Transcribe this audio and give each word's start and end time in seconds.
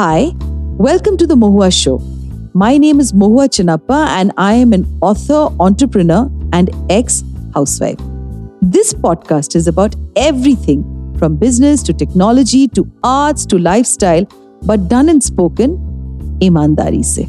Hi, 0.00 0.32
welcome 0.78 1.18
to 1.18 1.26
the 1.26 1.34
Mohua 1.34 1.70
Show. 1.70 1.98
My 2.54 2.78
name 2.78 3.00
is 3.00 3.12
Mohua 3.12 3.48
Chinappa, 3.54 4.06
and 4.18 4.32
I 4.38 4.54
am 4.54 4.72
an 4.72 4.86
author, 5.02 5.54
entrepreneur, 5.60 6.30
and 6.54 6.70
ex 6.88 7.22
housewife. 7.52 7.98
This 8.62 8.94
podcast 8.94 9.54
is 9.54 9.68
about 9.68 9.94
everything 10.16 10.80
from 11.18 11.36
business 11.36 11.82
to 11.82 11.92
technology 11.92 12.66
to 12.68 12.90
arts 13.02 13.44
to 13.44 13.58
lifestyle, 13.58 14.24
but 14.62 14.88
done 14.88 15.10
and 15.10 15.22
spoken 15.22 15.76
imandari 16.40 17.04
se. 17.04 17.28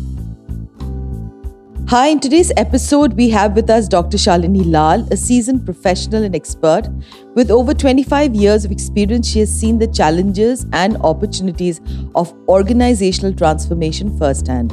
Hi, 1.91 2.07
in 2.07 2.21
today's 2.21 2.53
episode, 2.55 3.17
we 3.17 3.27
have 3.31 3.53
with 3.53 3.69
us 3.69 3.89
Dr. 3.89 4.15
Shalini 4.15 4.65
Lal, 4.65 5.05
a 5.11 5.17
seasoned 5.17 5.65
professional 5.65 6.23
and 6.23 6.33
expert. 6.33 6.87
With 7.35 7.51
over 7.51 7.73
25 7.73 8.33
years 8.33 8.63
of 8.63 8.71
experience, 8.71 9.27
she 9.27 9.39
has 9.39 9.53
seen 9.53 9.77
the 9.77 9.87
challenges 9.87 10.65
and 10.71 10.95
opportunities 11.01 11.81
of 12.15 12.33
organizational 12.47 13.33
transformation 13.33 14.17
firsthand. 14.17 14.71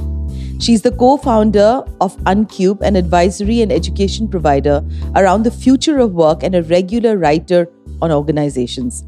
She's 0.63 0.83
the 0.83 0.93
co 0.93 1.17
founder 1.17 1.83
of 2.01 2.17
Unqbe, 2.19 2.83
an 2.83 2.95
advisory 2.95 3.63
and 3.63 3.73
education 3.73 4.29
provider 4.29 4.85
around 5.17 5.43
the 5.43 5.51
future 5.51 5.99
of 5.99 6.13
work, 6.13 6.45
and 6.45 6.55
a 6.55 6.63
regular 6.63 7.19
writer 7.19 7.69
on 8.01 8.13
organizations. 8.13 9.03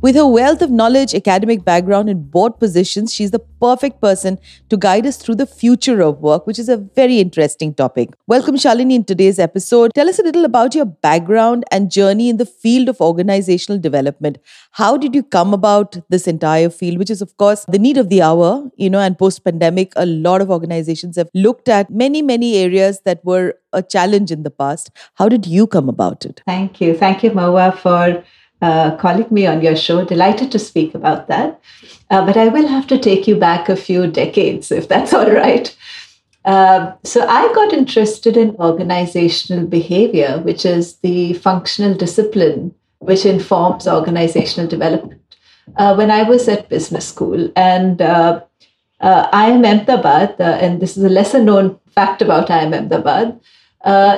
With 0.00 0.16
her 0.16 0.26
wealth 0.26 0.62
of 0.62 0.70
knowledge, 0.70 1.14
academic 1.14 1.64
background, 1.64 2.08
and 2.08 2.30
board 2.30 2.58
positions, 2.58 3.12
she's 3.12 3.30
the 3.30 3.38
perfect 3.38 4.00
person 4.00 4.38
to 4.68 4.76
guide 4.76 5.06
us 5.06 5.16
through 5.16 5.36
the 5.36 5.46
future 5.46 6.02
of 6.02 6.20
work, 6.20 6.46
which 6.46 6.58
is 6.58 6.68
a 6.68 6.76
very 6.76 7.18
interesting 7.18 7.74
topic. 7.74 8.10
Welcome, 8.26 8.56
Shalini, 8.56 8.94
in 8.94 9.04
today's 9.04 9.38
episode. 9.38 9.92
Tell 9.94 10.08
us 10.08 10.18
a 10.18 10.22
little 10.22 10.44
about 10.44 10.74
your 10.74 10.84
background 10.84 11.64
and 11.70 11.90
journey 11.90 12.28
in 12.28 12.36
the 12.36 12.46
field 12.46 12.88
of 12.88 13.00
organizational 13.00 13.78
development. 13.78 14.38
How 14.72 14.96
did 14.96 15.14
you 15.14 15.22
come 15.22 15.54
about 15.54 15.96
this 16.08 16.26
entire 16.26 16.70
field, 16.70 16.98
which 16.98 17.10
is, 17.10 17.22
of 17.22 17.36
course, 17.36 17.64
the 17.68 17.78
need 17.78 17.96
of 17.96 18.08
the 18.08 18.22
hour, 18.22 18.70
you 18.76 18.90
know, 18.90 19.00
and 19.00 19.18
post 19.18 19.44
pandemic, 19.44 19.92
a 19.96 20.06
lot 20.06 20.40
of 20.40 20.50
organizations 20.50 21.16
have 21.16 21.28
looked 21.34 21.68
at 21.68 21.90
many, 21.90 22.22
many 22.22 22.56
areas 22.56 23.00
that 23.04 23.24
were 23.24 23.54
a 23.72 23.82
challenge 23.82 24.30
in 24.30 24.42
the 24.42 24.50
past. 24.50 24.90
How 25.14 25.28
did 25.28 25.46
you 25.46 25.66
come 25.66 25.88
about 25.88 26.24
it? 26.24 26.42
Thank 26.46 26.80
you. 26.80 26.96
Thank 26.96 27.22
you, 27.22 27.30
Mohua, 27.30 27.76
for 27.76 28.24
uh, 28.64 28.96
calling 28.96 29.26
me 29.30 29.46
on 29.46 29.60
your 29.60 29.76
show. 29.76 30.04
Delighted 30.04 30.50
to 30.52 30.58
speak 30.58 30.94
about 30.94 31.28
that. 31.28 31.60
Uh, 32.10 32.24
but 32.24 32.36
I 32.36 32.48
will 32.48 32.66
have 32.66 32.86
to 32.86 32.98
take 32.98 33.28
you 33.28 33.36
back 33.36 33.68
a 33.68 33.76
few 33.76 34.06
decades, 34.06 34.72
if 34.72 34.88
that's 34.88 35.12
all 35.18 35.30
right. 35.30 35.76
Uh, 36.44 36.92
so 37.02 37.26
I 37.26 37.52
got 37.54 37.72
interested 37.72 38.36
in 38.36 38.56
organizational 38.56 39.66
behavior, 39.66 40.40
which 40.44 40.64
is 40.64 40.96
the 40.96 41.34
functional 41.34 41.94
discipline 41.94 42.74
which 42.98 43.26
informs 43.26 43.86
organizational 43.86 44.66
development, 44.66 45.36
uh, 45.76 45.94
when 45.94 46.10
I 46.10 46.22
was 46.22 46.48
at 46.48 46.70
business 46.70 47.06
school. 47.06 47.50
And 47.54 48.00
uh, 48.00 48.42
uh, 49.00 49.30
IIM 49.30 49.66
Ahmedabad, 49.66 50.36
and 50.40 50.80
this 50.80 50.96
is 50.96 51.04
a 51.04 51.10
lesser 51.10 51.42
known 51.42 51.78
fact 51.94 52.22
about 52.22 52.48
IIM 52.48 52.72
Ahmedabad, 52.72 53.38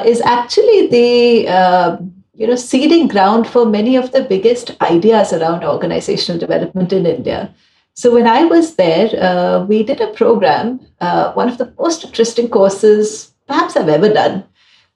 is 0.06 0.20
actually 0.20 0.86
the 0.86 2.06
you 2.36 2.46
know, 2.46 2.54
seeding 2.54 3.08
ground 3.08 3.48
for 3.48 3.64
many 3.64 3.96
of 3.96 4.12
the 4.12 4.22
biggest 4.22 4.70
ideas 4.82 5.32
around 5.32 5.64
organizational 5.64 6.38
development 6.38 6.92
in 6.92 7.06
India. 7.06 7.52
So 7.94 8.12
when 8.12 8.26
I 8.26 8.44
was 8.44 8.76
there, 8.76 9.08
uh, 9.18 9.64
we 9.64 9.82
did 9.82 10.02
a 10.02 10.12
program, 10.12 10.80
uh, 11.00 11.32
one 11.32 11.48
of 11.48 11.56
the 11.56 11.72
most 11.78 12.04
interesting 12.04 12.48
courses 12.48 13.32
perhaps 13.46 13.76
I've 13.76 13.88
ever 13.88 14.12
done, 14.12 14.44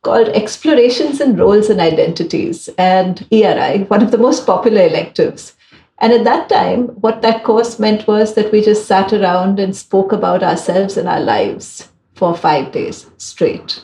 called 0.03 0.29
Explorations 0.29 1.21
in 1.21 1.37
Roles 1.37 1.71
and 1.71 1.81
Identities, 1.81 2.69
and 2.77 3.27
ERI, 3.31 3.85
one 3.85 4.03
of 4.03 4.11
the 4.11 4.19
most 4.19 4.47
popular 4.47 4.83
electives. 4.83 5.55
And 5.99 6.13
at 6.13 6.25
that 6.25 6.49
time, 6.49 6.89
what 6.89 7.23
that 7.23 7.45
course 7.45 7.79
meant 7.79 8.07
was 8.07 8.35
that 8.35 8.51
we 8.53 8.63
just 8.63 8.87
sat 8.87 9.13
around 9.13 9.61
and 9.61 9.77
spoke 9.77 10.13
about 10.13 10.43
ourselves 10.43 10.97
and 10.97 11.09
our 11.09 11.21
lives 11.21 11.89
for 12.15 12.35
five 12.35 12.73
days 12.73 13.07
straight. 13.19 13.83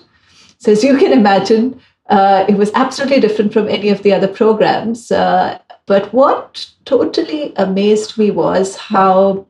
So, 0.58 0.72
as 0.72 0.82
you 0.82 0.96
can 0.96 1.12
imagine, 1.12 1.80
uh, 2.08 2.44
it 2.48 2.56
was 2.56 2.70
absolutely 2.74 3.20
different 3.20 3.52
from 3.52 3.68
any 3.68 3.88
of 3.88 4.02
the 4.02 4.12
other 4.12 4.28
programs. 4.28 5.10
Uh, 5.10 5.58
but 5.86 6.12
what 6.12 6.68
totally 6.84 7.52
amazed 7.56 8.18
me 8.18 8.30
was 8.30 8.76
how 8.76 9.46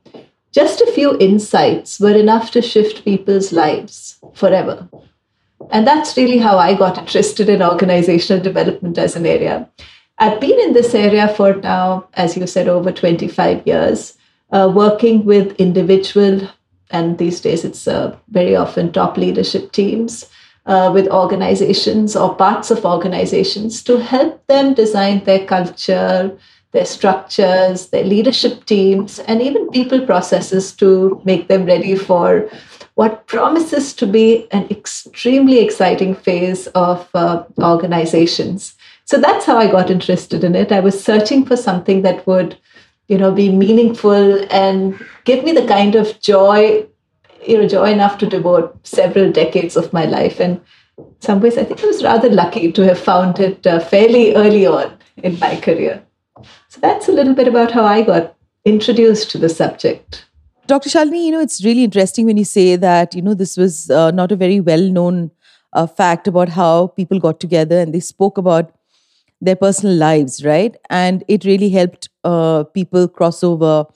just 0.53 0.81
a 0.81 0.93
few 0.93 1.19
insights 1.19 2.00
were 2.00 2.17
enough 2.17 2.50
to 2.50 2.62
shift 2.62 3.05
people's 3.05 3.53
lives 3.53 4.19
forever. 4.34 4.89
And 5.71 5.87
that's 5.87 6.17
really 6.17 6.39
how 6.39 6.59
I 6.59 6.75
got 6.75 6.99
interested 6.99 7.49
in 7.49 7.62
organizational 7.62 8.43
development 8.43 8.99
as 8.99 9.17
an 9.17 9.27
area. 9.27 9.69
I've 10.19 10.41
been 10.41 10.59
in 10.61 10.73
this 10.73 10.94
area 10.94 11.28
for 11.28 11.55
now, 11.56 12.09
as 12.15 12.37
you 12.37 12.47
said, 12.47 12.69
over 12.69 12.91
25 12.91 13.67
years, 13.67 14.17
uh, 14.50 14.71
working 14.75 15.25
with 15.25 15.56
individual, 15.56 16.49
and 16.91 17.19
these 17.19 17.41
days 17.41 17.65
it's 17.65 17.87
uh, 17.87 18.17
very 18.28 18.56
often 18.56 18.93
top 18.93 19.17
leadership 19.17 19.73
teams 19.73 20.27
uh, 20.66 20.91
with 20.93 21.09
organizations 21.09 22.16
or 22.16 22.34
parts 22.34 22.71
of 22.71 22.84
organizations 22.84 23.82
to 23.84 23.99
help 23.99 24.44
them 24.47 24.75
design 24.75 25.22
their 25.25 25.44
culture, 25.47 26.37
their 26.72 26.84
structures, 26.84 27.88
their 27.88 28.04
leadership 28.04 28.65
teams, 28.66 29.19
and 29.21 29.41
even 29.41 29.71
people 29.71 30.05
processes 30.05 30.72
to 30.72 31.21
make 31.25 31.49
them 31.49 31.65
ready 31.65 31.94
for 31.94 32.50
what 32.94 33.26
promises 33.26 33.94
to 33.94 34.06
be 34.06 34.49
an 34.53 34.66
extremely 34.71 35.60
exciting 35.60 36.15
phase 36.15 36.66
of 36.69 37.09
uh, 37.15 37.44
organizations. 37.60 38.75
So 39.05 39.19
that's 39.19 39.44
how 39.44 39.59
I 39.59 39.71
got 39.71 39.91
interested 39.91 40.43
in 40.43 40.56
it. 40.56 40.72
I 40.72 40.81
was 40.81 41.03
searching 41.03 41.44
for 41.44 41.56
something 41.56 42.03
that 42.03 42.26
would, 42.26 42.59
you 43.06 43.19
know, 43.19 43.31
be 43.31 43.50
meaningful 43.50 44.44
and 44.50 44.99
give 45.25 45.44
me 45.44 45.53
the 45.53 45.66
kind 45.66 45.94
of 45.94 46.19
joy 46.21 46.87
you 47.47 47.59
know, 47.59 47.69
joy 47.69 47.93
enough 47.93 48.19
to 48.19 48.27
devote 48.27 48.87
several 48.87 49.31
decades 49.31 49.77
of 49.77 49.93
my 49.93 50.05
life. 50.05 50.41
And 50.41 50.61
some 51.21 51.41
ways, 51.41 51.59
I 51.59 51.65
think 51.65 51.83
I 51.83 51.87
was 51.87 52.03
rather 52.03 52.29
lucky 52.29 52.73
to 52.73 52.83
have 52.83 52.99
found 52.99 53.39
it 53.39 53.67
uh, 53.67 53.81
fairly 53.81 54.34
early 54.34 54.67
on 54.67 54.97
in 55.19 55.39
my 55.39 55.56
career. 55.61 56.03
So 56.69 56.81
that's 56.81 57.09
a 57.09 57.12
little 57.12 57.35
bit 57.35 57.49
about 57.49 57.73
how 57.73 57.85
I 57.85 58.03
got 58.03 58.35
introduced 58.65 59.31
to 59.31 59.39
the 59.39 59.49
subject. 59.49 60.27
Dr. 60.67 60.91
Shalini, 60.91 61.27
you 61.27 61.31
know, 61.31 61.41
it's 61.41 61.65
really 61.65 61.85
interesting 61.85 62.27
when 62.27 62.37
you 62.37 62.45
say 62.45 62.77
that, 62.77 63.15
you 63.15 63.23
know, 63.23 63.35
this 63.35 63.56
was 63.56 63.89
uh, 63.91 64.11
not 64.11 64.33
a 64.33 64.37
very 64.37 64.59
well 64.61 64.83
known 64.83 65.31
uh, 65.73 65.87
fact 65.87 66.27
about 66.27 66.49
how 66.49 66.89
people 66.89 67.21
got 67.21 67.39
together 67.39 67.79
and 67.79 67.95
they 67.95 68.01
spoke 68.01 68.37
about 68.37 68.73
their 69.41 69.55
personal 69.55 69.95
lives, 69.95 70.45
right? 70.45 70.77
And 70.91 71.23
it 71.29 71.45
really 71.45 71.69
helped 71.71 72.09
uh, 72.25 72.65
people 72.65 73.06
cross 73.06 73.45
over 73.45 73.87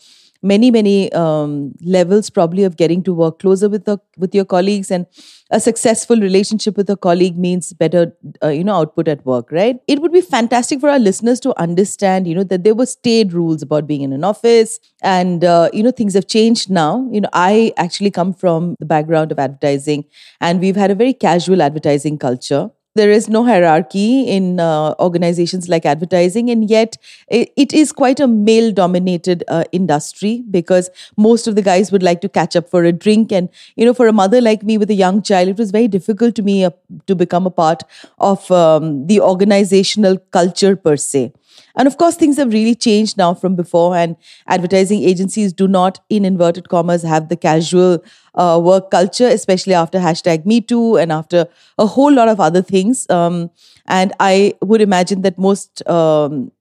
many 0.42 0.70
many 0.70 1.12
um, 1.12 1.72
levels 1.82 2.30
probably 2.30 2.64
of 2.64 2.76
getting 2.76 3.02
to 3.02 3.12
work 3.12 3.38
closer 3.38 3.68
with 3.68 3.84
the 3.84 3.98
with 4.16 4.34
your 4.34 4.44
colleagues. 4.44 4.90
And 4.90 5.06
a 5.50 5.60
successful 5.60 6.16
relationship 6.20 6.76
with 6.76 6.88
a 6.90 6.96
colleague 6.96 7.36
means 7.36 7.72
better 7.72 8.12
uh, 8.42 8.48
you 8.48 8.64
know 8.64 8.74
output 8.76 9.08
at 9.08 9.24
work 9.26 9.50
right? 9.52 9.78
It 9.86 10.00
would 10.00 10.12
be 10.12 10.20
fantastic 10.20 10.80
for 10.80 10.88
our 10.90 10.98
listeners 10.98 11.40
to 11.40 11.58
understand 11.60 12.26
you 12.26 12.34
know 12.34 12.44
that 12.44 12.64
there 12.64 12.74
were 12.74 12.86
staid 12.86 13.32
rules 13.32 13.62
about 13.62 13.86
being 13.86 14.02
in 14.02 14.12
an 14.12 14.24
office. 14.24 14.78
And 15.02 15.44
uh, 15.44 15.70
you 15.72 15.82
know 15.82 15.90
things 15.90 16.14
have 16.14 16.26
changed 16.26 16.70
now. 16.70 17.08
You 17.12 17.20
know 17.22 17.28
i 17.32 17.72
actually 17.76 18.10
come 18.10 18.32
from 18.32 18.76
the 18.80 18.86
background 18.86 19.32
of 19.32 19.38
advertising. 19.38 20.04
And 20.40 20.60
we've 20.60 20.76
had 20.76 20.90
a 20.90 20.94
very 20.94 21.12
casual 21.12 21.62
advertising 21.62 22.18
culture 22.18 22.70
there 22.96 23.10
is 23.10 23.28
no 23.28 23.44
hierarchy 23.44 24.22
in 24.22 24.58
uh, 24.58 24.94
organizations 24.98 25.68
like 25.68 25.86
advertising 25.86 26.50
and 26.50 26.68
yet 26.68 26.96
it, 27.28 27.52
it 27.56 27.72
is 27.72 27.92
quite 27.92 28.18
a 28.18 28.26
male 28.26 28.72
dominated 28.72 29.44
uh, 29.48 29.64
industry 29.72 30.42
because 30.50 30.90
most 31.16 31.46
of 31.46 31.54
the 31.54 31.62
guys 31.62 31.92
would 31.92 32.02
like 32.02 32.20
to 32.20 32.28
catch 32.28 32.56
up 32.56 32.68
for 32.68 32.84
a 32.84 32.92
drink. 32.92 33.30
And 33.32 33.48
you 33.76 33.84
know 33.84 33.94
for 33.94 34.08
a 34.08 34.12
mother 34.12 34.40
like 34.40 34.62
me 34.62 34.76
with 34.76 34.90
a 34.90 34.94
young 34.94 35.22
child 35.22 35.48
it 35.48 35.58
was 35.58 35.70
very 35.70 35.88
difficult 35.88 36.34
to 36.36 36.42
me 36.42 36.64
uh, 36.64 36.70
to 37.06 37.14
become 37.14 37.46
a 37.46 37.50
part 37.50 37.82
of 38.18 38.50
um, 38.50 39.06
the 39.06 39.20
organizational 39.20 40.18
culture 40.30 40.74
per 40.76 40.96
se 40.96 41.32
and 41.76 41.88
of 41.88 41.96
course, 41.96 42.16
things 42.16 42.36
have 42.36 42.52
really 42.52 42.74
changed 42.74 43.16
now 43.16 43.34
from 43.34 43.56
before, 43.56 43.96
and 43.96 44.16
advertising 44.46 45.02
agencies 45.02 45.52
do 45.52 45.68
not, 45.68 46.00
in 46.08 46.24
inverted 46.24 46.68
commas, 46.68 47.02
have 47.02 47.28
the 47.28 47.36
casual 47.36 48.02
uh, 48.34 48.60
work 48.62 48.90
culture, 48.90 49.26
especially 49.26 49.74
after 49.74 49.98
hashtag 49.98 50.46
Me 50.46 50.60
Too 50.60 50.96
and 50.96 51.12
after 51.12 51.46
a 51.78 51.86
whole 51.86 52.12
lot 52.12 52.28
of 52.28 52.40
other 52.40 52.62
things. 52.62 53.08
Um, 53.10 53.50
and 53.86 54.12
I 54.20 54.54
would 54.62 54.80
imagine 54.80 55.22
that 55.22 55.38
most 55.38 55.86
um, 55.88 56.52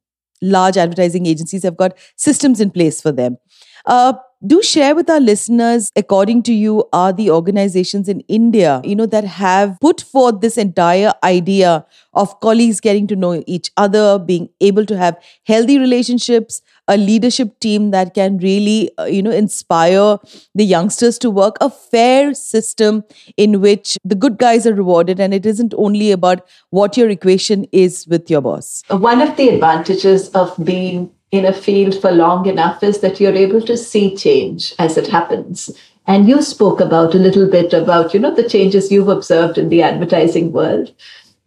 large 0.41 0.77
advertising 0.77 1.25
agencies 1.25 1.63
have 1.63 1.77
got 1.77 1.97
systems 2.15 2.61
in 2.61 2.71
place 2.71 3.01
for 3.01 3.11
them. 3.11 3.37
Uh, 3.85 4.13
do 4.45 4.61
share 4.63 4.95
with 4.95 5.09
our 5.09 5.19
listeners 5.19 5.91
according 5.97 6.41
to 6.41 6.53
you 6.53 6.87
are 6.93 7.11
the 7.11 7.29
organizations 7.29 8.07
in 8.07 8.21
india 8.21 8.79
you 8.85 8.95
know 8.95 9.05
that 9.05 9.25
have 9.25 9.77
put 9.81 9.99
forth 9.99 10.39
this 10.39 10.57
entire 10.57 11.13
idea 11.23 11.85
of 12.13 12.39
colleagues 12.39 12.79
getting 12.79 13.05
to 13.05 13.17
know 13.17 13.43
each 13.47 13.69
other 13.75 14.17
being 14.17 14.47
able 14.61 14.85
to 14.85 14.97
have 14.97 15.17
healthy 15.45 15.77
relationships 15.77 16.61
a 16.87 16.97
leadership 16.97 17.59
team 17.59 17.91
that 17.91 18.13
can 18.13 18.37
really 18.37 18.89
uh, 18.97 19.03
you 19.03 19.21
know 19.21 19.31
inspire 19.31 20.17
the 20.55 20.65
youngsters 20.65 21.19
to 21.19 21.29
work 21.29 21.57
a 21.61 21.69
fair 21.69 22.33
system 22.33 23.03
in 23.37 23.61
which 23.61 23.97
the 24.03 24.15
good 24.15 24.37
guys 24.37 24.65
are 24.65 24.73
rewarded 24.73 25.19
and 25.19 25.33
it 25.33 25.45
isn't 25.45 25.73
only 25.77 26.11
about 26.11 26.47
what 26.71 26.97
your 26.97 27.09
equation 27.09 27.65
is 27.71 28.07
with 28.07 28.29
your 28.29 28.41
boss. 28.41 28.83
One 28.89 29.21
of 29.21 29.37
the 29.37 29.49
advantages 29.49 30.29
of 30.29 30.55
being 30.63 31.11
in 31.31 31.45
a 31.45 31.53
field 31.53 31.99
for 31.99 32.11
long 32.11 32.45
enough 32.47 32.83
is 32.83 32.99
that 32.99 33.19
you're 33.19 33.33
able 33.33 33.61
to 33.61 33.77
see 33.77 34.15
change 34.15 34.73
as 34.79 34.97
it 34.97 35.07
happens. 35.07 35.69
And 36.07 36.27
you 36.27 36.41
spoke 36.41 36.79
about 36.79 37.13
a 37.13 37.19
little 37.19 37.47
bit 37.47 37.71
about, 37.71 38.13
you 38.13 38.19
know, 38.19 38.33
the 38.33 38.49
changes 38.49 38.91
you've 38.91 39.09
observed 39.09 39.57
in 39.57 39.69
the 39.69 39.83
advertising 39.83 40.51
world. 40.51 40.91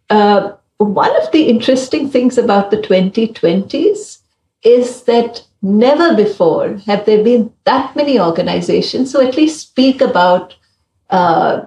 Uh, 0.09 0.53
one 0.77 1.15
of 1.21 1.31
the 1.31 1.43
interesting 1.49 2.09
things 2.09 2.37
about 2.37 2.71
the 2.71 2.77
2020s 2.77 4.19
is 4.63 5.03
that 5.03 5.45
never 5.61 6.15
before 6.15 6.77
have 6.85 7.05
there 7.05 7.23
been 7.23 7.51
that 7.65 7.95
many 7.95 8.19
organizations 8.19 9.11
who 9.11 9.21
at 9.21 9.35
least 9.35 9.59
speak 9.59 10.01
about 10.01 10.55
uh, 11.09 11.65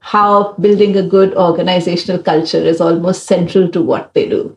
how 0.00 0.52
building 0.54 0.96
a 0.96 1.02
good 1.02 1.34
organizational 1.34 2.22
culture 2.22 2.58
is 2.58 2.80
almost 2.80 3.26
central 3.26 3.68
to 3.70 3.80
what 3.80 4.12
they 4.14 4.28
do. 4.28 4.56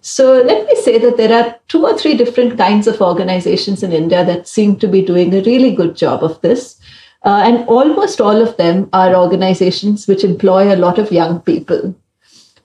So 0.00 0.42
let 0.42 0.66
me 0.66 0.74
say 0.82 0.98
that 0.98 1.16
there 1.16 1.32
are 1.32 1.58
two 1.68 1.84
or 1.84 1.96
three 1.98 2.16
different 2.16 2.56
kinds 2.56 2.86
of 2.86 3.00
organizations 3.00 3.82
in 3.82 3.92
India 3.92 4.24
that 4.24 4.48
seem 4.48 4.76
to 4.76 4.88
be 4.88 5.02
doing 5.02 5.34
a 5.34 5.42
really 5.42 5.74
good 5.74 5.96
job 5.96 6.22
of 6.22 6.40
this. 6.40 6.80
Uh, 7.22 7.42
and 7.44 7.68
almost 7.68 8.20
all 8.20 8.40
of 8.40 8.56
them 8.56 8.88
are 8.94 9.14
organizations 9.14 10.06
which 10.06 10.24
employ 10.24 10.72
a 10.72 10.76
lot 10.76 10.98
of 10.98 11.12
young 11.12 11.40
people. 11.40 11.94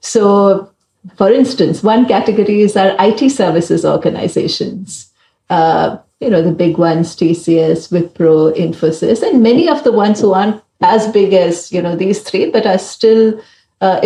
So, 0.00 0.70
for 1.16 1.30
instance, 1.30 1.82
one 1.82 2.06
category 2.06 2.62
is 2.62 2.76
our 2.76 2.96
IT 2.98 3.30
services 3.30 3.84
organizations. 3.84 5.12
Uh, 5.50 5.98
you 6.20 6.30
know, 6.30 6.40
the 6.40 6.52
big 6.52 6.78
ones, 6.78 7.14
TCS, 7.14 7.92
Wipro, 7.92 8.56
Infosys, 8.56 9.22
and 9.22 9.42
many 9.42 9.68
of 9.68 9.84
the 9.84 9.92
ones 9.92 10.20
who 10.20 10.32
aren't 10.32 10.62
as 10.80 11.06
big 11.12 11.34
as, 11.34 11.70
you 11.70 11.82
know, 11.82 11.94
these 11.94 12.22
three, 12.22 12.50
but 12.50 12.66
are 12.66 12.78
still 12.78 13.38
uh, 13.80 14.00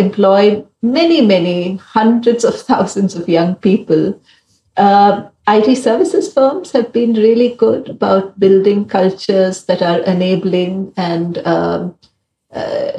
many, 0.81 1.21
many 1.21 1.77
hundreds 1.77 2.43
of 2.43 2.55
thousands 2.69 3.15
of 3.15 3.29
young 3.29 3.55
people. 3.55 4.19
Uh, 4.77 5.27
IT 5.47 5.75
services 5.75 6.33
firms 6.33 6.71
have 6.71 6.93
been 6.93 7.13
really 7.13 7.55
good 7.55 7.89
about 7.89 8.39
building 8.39 8.85
cultures 8.85 9.65
that 9.65 9.81
are 9.81 9.99
enabling 10.01 10.93
and, 10.97 11.39
um, 11.39 11.95
uh, 12.51 12.91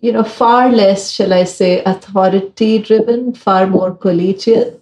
you 0.00 0.12
know, 0.12 0.22
far 0.22 0.70
less, 0.70 1.10
shall 1.10 1.32
I 1.32 1.44
say, 1.44 1.82
authority 1.84 2.78
driven, 2.78 3.34
far 3.34 3.66
more 3.66 3.94
collegiate. 3.94 4.80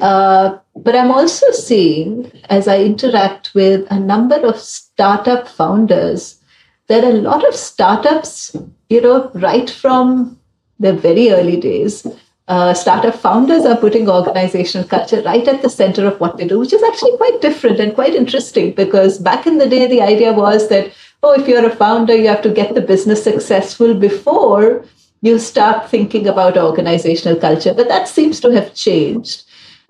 Uh, 0.00 0.58
but 0.76 0.96
I'm 0.96 1.10
also 1.10 1.50
seeing, 1.50 2.30
as 2.48 2.66
I 2.66 2.80
interact 2.82 3.54
with 3.54 3.86
a 3.90 3.98
number 3.98 4.36
of 4.36 4.58
startup 4.58 5.46
founders, 5.48 6.40
that 6.88 7.04
a 7.04 7.12
lot 7.12 7.46
of 7.46 7.54
startups, 7.54 8.56
you 8.88 9.00
know, 9.00 9.30
right 9.34 9.68
from 9.68 10.38
the 10.84 10.92
very 10.92 11.30
early 11.30 11.56
days, 11.56 12.06
uh, 12.46 12.74
startup 12.74 13.14
founders 13.14 13.64
are 13.64 13.76
putting 13.76 14.08
organizational 14.08 14.86
culture 14.86 15.22
right 15.22 15.48
at 15.48 15.62
the 15.62 15.70
center 15.70 16.06
of 16.06 16.20
what 16.20 16.36
they 16.36 16.46
do, 16.46 16.58
which 16.58 16.74
is 16.74 16.82
actually 16.82 17.16
quite 17.16 17.40
different 17.40 17.80
and 17.80 17.94
quite 17.94 18.14
interesting 18.14 18.72
because 18.72 19.18
back 19.18 19.46
in 19.46 19.58
the 19.58 19.68
day, 19.68 19.86
the 19.86 20.02
idea 20.02 20.32
was 20.32 20.68
that, 20.68 20.92
oh, 21.22 21.32
if 21.32 21.48
you're 21.48 21.66
a 21.66 21.74
founder, 21.74 22.14
you 22.14 22.28
have 22.28 22.42
to 22.42 22.50
get 22.50 22.74
the 22.74 22.82
business 22.82 23.24
successful 23.24 23.94
before 23.94 24.84
you 25.22 25.38
start 25.38 25.90
thinking 25.90 26.28
about 26.28 26.58
organizational 26.58 27.40
culture. 27.40 27.72
But 27.72 27.88
that 27.88 28.08
seems 28.08 28.40
to 28.40 28.50
have 28.50 28.74
changed. 28.74 29.44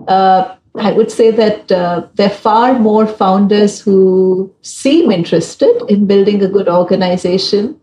Uh, 0.06 0.54
I 0.76 0.92
would 0.92 1.10
say 1.10 1.30
that 1.32 1.72
uh, 1.72 2.06
there 2.14 2.28
are 2.28 2.40
far 2.48 2.78
more 2.78 3.06
founders 3.06 3.80
who 3.80 4.52
seem 4.62 5.10
interested 5.10 5.82
in 5.88 6.06
building 6.06 6.42
a 6.42 6.48
good 6.48 6.68
organization 6.68 7.80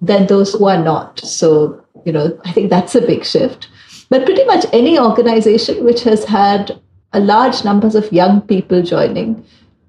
than 0.00 0.26
those 0.26 0.52
who 0.52 0.66
are 0.66 0.82
not. 0.82 1.20
So 1.20 1.84
you 2.04 2.12
know, 2.12 2.38
I 2.44 2.52
think 2.52 2.70
that's 2.70 2.94
a 2.94 3.00
big 3.00 3.24
shift. 3.24 3.68
But 4.10 4.26
pretty 4.26 4.44
much 4.44 4.66
any 4.72 4.98
organization 4.98 5.84
which 5.84 6.02
has 6.04 6.24
had 6.24 6.78
a 7.12 7.20
large 7.20 7.64
numbers 7.64 7.94
of 7.94 8.12
young 8.12 8.42
people 8.42 8.82
joining 8.82 9.44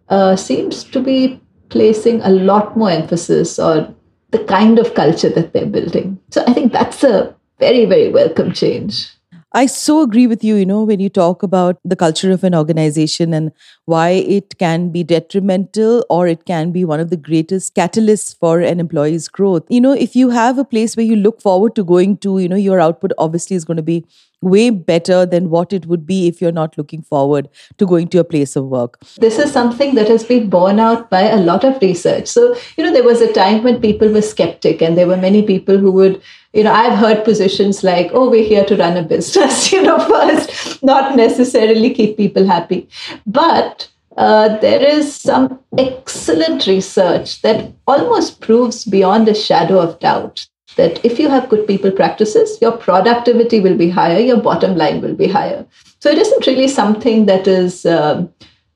uh, 0.10 0.36
seems 0.36 0.84
to 0.86 1.02
be 1.02 1.42
placing 1.70 2.22
a 2.22 2.30
lot 2.30 2.78
more 2.78 2.92
emphasis 2.92 3.60
on 3.60 3.96
the 4.32 4.44
kind 4.46 4.80
of 4.80 4.94
culture 4.94 5.30
that 5.30 5.54
they're 5.54 5.66
building. 5.66 6.20
So 6.30 6.44
I 6.48 6.54
think 6.54 6.72
that's 6.72 7.04
a 7.04 7.36
very, 7.60 7.86
very 7.86 8.10
welcome 8.10 8.54
change. 8.54 9.15
I 9.56 9.68
so 9.68 10.02
agree 10.02 10.28
with 10.28 10.44
you, 10.44 10.56
you 10.56 10.66
know, 10.66 10.84
when 10.84 11.00
you 11.00 11.08
talk 11.08 11.42
about 11.42 11.80
the 11.86 11.96
culture 11.96 12.30
of 12.34 12.44
an 12.44 12.54
organization 12.54 13.34
and 13.34 13.54
why 13.86 14.10
it 14.10 14.58
can 14.58 14.90
be 14.90 15.02
detrimental 15.02 16.06
or 16.10 16.28
it 16.28 16.44
can 16.44 16.74
be 16.74 16.84
one 16.84 17.00
of 17.00 17.10
the 17.10 17.16
greatest 17.16 17.74
catalysts 17.74 18.38
for 18.38 18.60
an 18.60 18.82
employee's 18.82 19.30
growth. 19.30 19.64
You 19.70 19.80
know, 19.80 19.94
if 19.94 20.14
you 20.14 20.30
have 20.32 20.58
a 20.58 20.66
place 20.66 20.98
where 20.98 21.06
you 21.06 21.16
look 21.16 21.42
forward 21.42 21.74
to 21.76 21.86
going 21.86 22.18
to, 22.18 22.40
you 22.40 22.50
know, 22.50 22.58
your 22.58 22.82
output 22.82 23.14
obviously 23.18 23.56
is 23.56 23.64
going 23.64 23.78
to 23.78 23.84
be 23.84 24.06
way 24.42 24.70
better 24.70 25.26
than 25.26 25.50
what 25.50 25.74
it 25.74 25.86
would 25.86 26.06
be 26.06 26.28
if 26.28 26.42
you're 26.42 26.52
not 26.52 26.78
looking 26.78 27.02
forward 27.02 27.50
to 27.78 27.86
going 27.86 28.08
to 28.10 28.20
a 28.20 28.24
place 28.24 28.56
of 28.56 28.66
work. 28.66 29.00
This 29.18 29.40
is 29.40 29.52
something 29.52 29.96
that 29.96 30.08
has 30.08 30.24
been 30.24 30.50
borne 30.50 30.80
out 30.80 31.10
by 31.10 31.22
a 31.22 31.38
lot 31.38 31.64
of 31.64 31.82
research. 31.82 32.28
So, 32.28 32.56
you 32.78 32.84
know, 32.84 32.94
there 32.94 33.04
was 33.04 33.22
a 33.22 33.34
time 33.34 33.64
when 33.64 33.82
people 33.82 34.10
were 34.10 34.22
skeptic 34.22 34.82
and 34.82 34.98
there 34.98 35.08
were 35.08 35.18
many 35.18 35.42
people 35.42 35.78
who 35.78 35.92
would, 35.94 36.22
you 36.56 36.64
know, 36.64 36.72
I've 36.72 36.98
heard 36.98 37.26
positions 37.26 37.84
like, 37.84 38.12
oh, 38.14 38.30
we're 38.30 38.48
here 38.48 38.64
to 38.66 38.78
run 38.78 38.96
a 38.96 39.04
business, 39.04 39.72
you 39.74 39.82
know, 39.82 40.00
first, 40.00 40.82
not 40.82 41.16
necessarily 41.16 41.94
keep 41.94 42.16
people 42.16 42.48
happy. 42.48 42.88
But 43.28 43.90
uh, 44.16 44.58
there 44.60 44.82
is 44.82 45.14
some 45.14 45.60
excellent 45.78 46.66
research 46.66 47.42
that 47.42 47.74
almost 47.86 48.40
proves 48.40 48.86
beyond 48.86 49.28
a 49.28 49.36
shadow 49.36 49.80
of 49.80 50.00
doubt 50.00 50.48
that 50.78 51.04
if 51.04 51.20
you 51.20 51.28
have 51.30 51.50
good 51.50 51.68
people 51.68 51.92
practices, 51.92 52.58
your 52.62 52.72
productivity 52.72 53.60
will 53.60 53.78
be 53.78 53.90
higher, 53.90 54.20
your 54.20 54.40
bottom 54.40 54.78
line 54.78 55.02
will 55.02 55.16
be 55.16 55.28
higher. 55.28 55.66
So 56.00 56.10
it 56.10 56.18
isn't 56.18 56.48
really 56.48 56.70
something 56.70 57.26
that 57.26 57.48
is, 57.48 57.86
uh, 57.86 58.26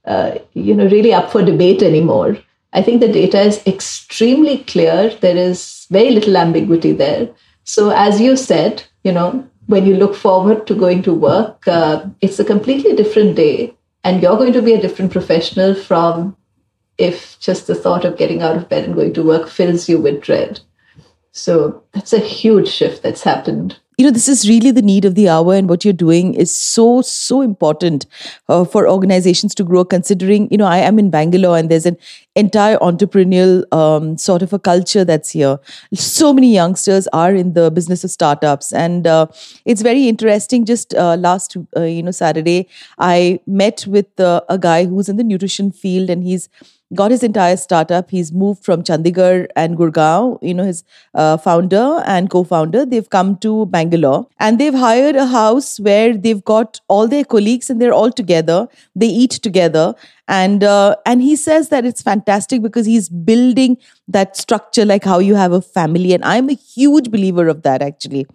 uh, 0.04 0.36
you 0.54 0.74
know, 0.74 0.88
really 0.88 1.14
up 1.14 1.32
for 1.32 1.44
debate 1.44 1.82
anymore. 1.82 2.38
I 2.74 2.82
think 2.82 3.00
the 3.00 3.12
data 3.12 3.42
is 3.42 3.66
extremely 3.66 4.60
clear. 4.60 5.10
There 5.22 5.38
is 5.38 5.88
very 5.90 6.12
little 6.12 6.38
ambiguity 6.38 6.92
there. 6.92 7.30
So 7.70 7.92
as 7.92 8.20
you 8.20 8.36
said, 8.36 8.82
you 9.04 9.12
know, 9.12 9.48
when 9.68 9.86
you 9.86 9.96
look 9.96 10.16
forward 10.16 10.66
to 10.66 10.74
going 10.74 11.04
to 11.04 11.14
work, 11.14 11.68
uh, 11.68 12.04
it's 12.20 12.40
a 12.40 12.44
completely 12.44 12.96
different 12.96 13.36
day, 13.36 13.76
and 14.04 14.24
you're 14.24 14.38
going 14.38 14.54
to 14.54 14.64
be 14.64 14.74
a 14.74 14.82
different 14.82 15.12
professional 15.12 15.76
from 15.76 16.36
if 16.98 17.40
just 17.40 17.68
the 17.68 17.76
thought 17.76 18.06
of 18.06 18.18
getting 18.18 18.42
out 18.42 18.58
of 18.58 18.68
bed 18.70 18.86
and 18.86 18.96
going 18.96 19.14
to 19.14 19.24
work 19.24 19.48
fills 19.48 19.88
you 19.88 20.00
with 20.00 20.20
dread. 20.20 20.62
So 21.32 21.84
that's 21.94 22.14
a 22.14 22.20
huge 22.20 22.68
shift 22.68 23.04
that's 23.04 23.24
happened. 23.24 23.78
You 23.98 24.06
know, 24.06 24.12
this 24.12 24.30
is 24.30 24.48
really 24.48 24.72
the 24.72 24.82
need 24.82 25.04
of 25.04 25.16
the 25.16 25.28
hour, 25.28 25.54
and 25.54 25.68
what 25.68 25.84
you're 25.84 25.94
doing 25.94 26.34
is 26.34 26.56
so, 26.56 27.02
so 27.02 27.42
important 27.42 28.06
uh, 28.48 28.64
for 28.64 28.88
organizations 28.88 29.54
to 29.56 29.64
grow. 29.66 29.84
Considering, 29.84 30.48
you 30.50 30.58
know, 30.58 30.66
I 30.66 30.78
am 30.78 30.98
in 31.00 31.10
Bangalore 31.10 31.58
and 31.58 31.70
there's 31.70 31.86
an 31.86 31.98
entire 32.34 32.78
entrepreneurial 32.78 33.66
um, 33.74 34.18
sort 34.18 34.42
of 34.42 34.54
a 34.54 34.60
culture 34.60 35.04
that's 35.04 35.32
here. 35.32 35.60
So 35.94 36.32
many 36.32 36.54
youngsters 36.54 37.10
are 37.12 37.36
in 37.36 37.56
the 37.56 37.70
business 37.72 38.06
of 38.06 38.12
startups, 38.12 38.72
and 38.72 39.06
uh, 39.06 39.28
it's 39.66 39.82
very 39.82 40.08
interesting. 40.08 40.64
Just 40.64 40.94
uh, 40.94 41.18
last, 41.18 41.58
uh, 41.76 41.82
you 41.82 42.02
know, 42.02 42.12
Saturday, 42.12 42.70
I 43.00 43.42
met 43.46 43.86
with 43.86 44.18
uh, 44.18 44.40
a 44.48 44.58
guy 44.58 44.86
who's 44.86 45.10
in 45.10 45.18
the 45.18 45.26
nutrition 45.26 45.74
field, 45.74 46.10
and 46.10 46.24
he's 46.24 46.48
got 46.96 47.12
his 47.12 47.24
entire 47.24 47.56
startup. 47.58 48.10
He's 48.10 48.32
moved 48.32 48.64
from 48.64 48.84
Chandigarh 48.84 49.48
and 49.56 49.78
Gurgaon, 49.78 50.40
you 50.42 50.54
know, 50.54 50.64
his 50.64 50.84
uh, 51.14 51.38
founder 51.38 52.02
and 52.06 52.30
co 52.30 52.44
founder. 52.44 52.86
They've 52.86 53.10
come 53.10 53.38
to 53.38 53.66
Bangalore 53.68 54.28
and 54.40 54.60
they've 54.60 54.74
hired 54.74 55.16
a 55.16 55.26
house 55.28 55.80
where 55.80 56.18
they've 56.18 56.44
got 56.44 56.80
all 56.88 57.08
their 57.08 57.24
colleagues 57.24 57.70
and 57.70 57.82
they're 57.82 57.94
all 57.94 58.12
together. 58.12 58.68
They 58.96 59.08
eat 59.08 59.32
together. 59.32 59.94
And, 60.28 60.64
uh, 60.64 60.96
and 61.06 61.22
he 61.22 61.36
says 61.36 61.70
that 61.70 61.86
it's 61.86 62.02
fantastic 62.02 62.62
because 62.62 62.86
he's 62.86 63.10
building 63.10 63.78
that 64.08 64.36
structure 64.38 64.86
like 64.86 65.04
how 65.04 65.20
you 65.20 65.36
have 65.36 65.52
a 65.52 65.62
family. 65.62 66.14
And 66.14 66.24
I'm 66.24 66.50
a 66.50 66.54
huge 66.54 67.12
believer 67.12 67.48
of 67.48 67.64
that 67.64 67.82
actually 67.82 68.28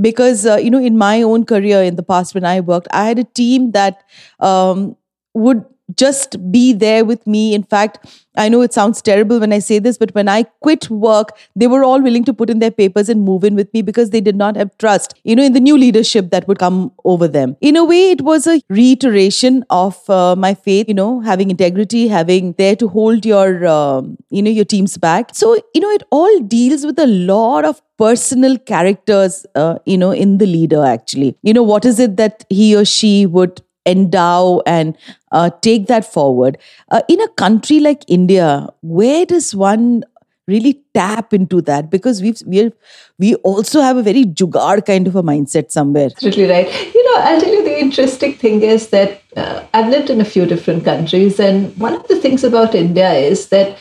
because 0.00 0.46
uh, 0.46 0.56
you 0.56 0.70
know 0.70 0.78
in 0.78 0.96
my 0.96 1.22
own 1.22 1.44
career 1.44 1.82
in 1.82 1.96
the 1.96 2.02
past 2.02 2.34
when 2.34 2.44
i 2.44 2.60
worked 2.60 2.88
i 2.92 3.04
had 3.06 3.18
a 3.18 3.24
team 3.24 3.72
that 3.72 4.02
um, 4.40 4.96
would 5.34 5.64
just 5.96 6.50
be 6.50 6.72
there 6.72 7.04
with 7.04 7.26
me. 7.26 7.54
In 7.54 7.62
fact, 7.62 8.22
I 8.36 8.48
know 8.48 8.62
it 8.62 8.72
sounds 8.72 9.02
terrible 9.02 9.38
when 9.40 9.52
I 9.52 9.58
say 9.58 9.78
this, 9.78 9.98
but 9.98 10.14
when 10.14 10.28
I 10.28 10.44
quit 10.60 10.88
work, 10.88 11.36
they 11.54 11.66
were 11.66 11.84
all 11.84 12.00
willing 12.00 12.24
to 12.24 12.32
put 12.32 12.48
in 12.48 12.60
their 12.60 12.70
papers 12.70 13.08
and 13.08 13.22
move 13.22 13.44
in 13.44 13.54
with 13.54 13.72
me 13.74 13.82
because 13.82 14.10
they 14.10 14.20
did 14.20 14.36
not 14.36 14.56
have 14.56 14.76
trust, 14.78 15.14
you 15.24 15.36
know, 15.36 15.42
in 15.42 15.52
the 15.52 15.60
new 15.60 15.76
leadership 15.76 16.30
that 16.30 16.48
would 16.48 16.58
come 16.58 16.92
over 17.04 17.28
them. 17.28 17.56
In 17.60 17.76
a 17.76 17.84
way, 17.84 18.10
it 18.10 18.22
was 18.22 18.46
a 18.46 18.60
reiteration 18.70 19.64
of 19.68 20.08
uh, 20.08 20.34
my 20.34 20.54
faith, 20.54 20.88
you 20.88 20.94
know, 20.94 21.20
having 21.20 21.50
integrity, 21.50 22.08
having 22.08 22.54
there 22.54 22.76
to 22.76 22.88
hold 22.88 23.26
your, 23.26 23.66
uh, 23.66 24.02
you 24.30 24.42
know, 24.42 24.50
your 24.50 24.64
team's 24.64 24.96
back. 24.96 25.34
So, 25.34 25.56
you 25.74 25.80
know, 25.80 25.90
it 25.90 26.04
all 26.10 26.40
deals 26.40 26.86
with 26.86 26.98
a 26.98 27.06
lot 27.06 27.66
of 27.66 27.82
personal 27.98 28.56
characters, 28.58 29.44
uh, 29.54 29.78
you 29.84 29.98
know, 29.98 30.10
in 30.10 30.38
the 30.38 30.46
leader 30.46 30.84
actually. 30.84 31.36
You 31.42 31.52
know, 31.52 31.62
what 31.62 31.84
is 31.84 31.98
it 31.98 32.16
that 32.16 32.44
he 32.48 32.74
or 32.74 32.84
she 32.84 33.26
would 33.26 33.60
endow 33.86 34.62
and 34.66 34.96
uh, 35.32 35.50
take 35.60 35.86
that 35.86 36.10
forward. 36.10 36.58
Uh, 36.90 37.02
in 37.08 37.20
a 37.20 37.28
country 37.28 37.80
like 37.80 38.04
India, 38.08 38.68
where 38.82 39.26
does 39.26 39.54
one 39.54 40.04
really 40.48 40.82
tap 40.94 41.32
into 41.32 41.60
that? 41.62 41.90
Because 41.90 42.20
we've 42.20 42.40
we 42.46 42.72
we 43.18 43.34
also 43.36 43.80
have 43.80 43.96
a 43.96 44.02
very 44.02 44.24
jugaad 44.24 44.84
kind 44.86 45.06
of 45.06 45.16
a 45.16 45.22
mindset 45.22 45.70
somewhere. 45.70 46.06
Absolutely 46.06 46.48
right. 46.48 46.94
You 46.94 47.04
know, 47.04 47.22
I'll 47.22 47.40
tell 47.40 47.52
you 47.52 47.64
the 47.64 47.80
interesting 47.80 48.34
thing 48.34 48.62
is 48.62 48.88
that 48.88 49.22
uh, 49.36 49.64
I've 49.72 49.88
lived 49.88 50.10
in 50.10 50.20
a 50.20 50.24
few 50.24 50.46
different 50.46 50.84
countries, 50.84 51.38
and 51.38 51.76
one 51.78 51.94
of 51.94 52.06
the 52.08 52.16
things 52.16 52.44
about 52.44 52.74
India 52.74 53.12
is 53.12 53.48
that 53.48 53.78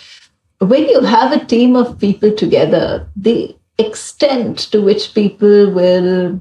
when 0.60 0.88
you 0.88 1.01
have 1.01 1.31
a 1.31 1.43
team 1.46 1.75
of 1.75 1.98
people 2.00 2.31
together, 2.31 3.08
the 3.15 3.55
extent 3.79 4.60
to 4.72 4.81
which 4.81 5.13
people 5.13 5.72
will, 5.72 6.39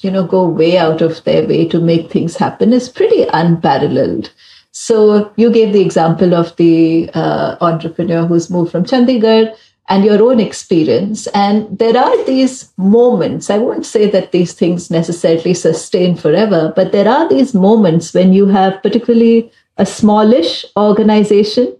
you 0.00 0.10
know, 0.10 0.24
go 0.24 0.46
way 0.48 0.78
out 0.78 1.00
of 1.02 1.22
their 1.24 1.46
way 1.46 1.66
to 1.68 1.80
make 1.80 2.10
things 2.10 2.36
happen 2.36 2.72
is 2.72 2.88
pretty 2.88 3.22
unparalleled. 3.32 4.32
So 4.70 5.32
you 5.36 5.50
gave 5.50 5.72
the 5.72 5.80
example 5.80 6.34
of 6.34 6.54
the 6.56 7.10
uh, 7.14 7.56
entrepreneur 7.60 8.26
who's 8.26 8.50
moved 8.50 8.70
from 8.70 8.84
Chandigarh 8.84 9.54
and 9.88 10.04
your 10.04 10.22
own 10.22 10.38
experience. 10.38 11.26
And 11.28 11.78
there 11.78 11.96
are 11.96 12.24
these 12.24 12.70
moments, 12.76 13.50
I 13.50 13.58
won't 13.58 13.86
say 13.86 14.08
that 14.10 14.32
these 14.32 14.52
things 14.52 14.90
necessarily 14.90 15.54
sustain 15.54 16.14
forever, 16.14 16.72
but 16.76 16.92
there 16.92 17.08
are 17.08 17.28
these 17.28 17.54
moments 17.54 18.12
when 18.12 18.32
you 18.32 18.46
have 18.46 18.82
particularly 18.82 19.50
a 19.78 19.86
smallish 19.86 20.64
organization 20.76 21.74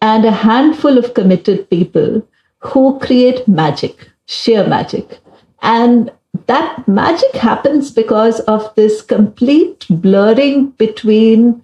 and 0.00 0.24
a 0.24 0.30
handful 0.30 0.96
of 0.96 1.14
committed 1.14 1.68
people 1.68 2.26
who 2.58 2.98
create 3.00 3.46
magic, 3.48 4.08
sheer 4.26 4.66
magic. 4.66 5.18
And 5.62 6.10
that 6.46 6.86
magic 6.86 7.34
happens 7.34 7.90
because 7.90 8.40
of 8.40 8.74
this 8.74 9.02
complete 9.02 9.86
blurring 9.88 10.70
between 10.70 11.62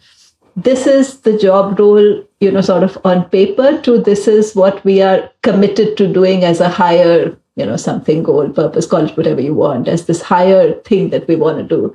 this 0.57 0.87
is 0.87 1.21
the 1.21 1.37
job 1.37 1.79
role, 1.79 2.25
you 2.41 2.51
know, 2.51 2.63
sort 2.63 2.83
of 2.83 2.99
on 3.05 3.29
paper 3.29 3.79
to 3.83 3.99
this 3.99 4.27
is 4.27 4.55
what 4.55 4.83
we 4.85 5.03
are 5.03 5.31
committed 5.43 5.97
to 5.99 6.11
doing 6.11 6.45
as 6.45 6.61
a 6.61 6.69
higher, 6.69 7.37
you 7.57 7.67
know, 7.67 7.77
something 7.77 8.23
goal, 8.23 8.49
purpose, 8.49 8.87
call 8.87 9.05
it 9.05 9.17
whatever 9.17 9.41
you 9.41 9.55
want, 9.55 9.87
as 9.87 10.07
this 10.07 10.23
higher 10.23 10.73
thing 10.81 11.11
that 11.11 11.29
we 11.29 11.37
want 11.37 11.59
to 11.59 11.65
do. 11.65 11.95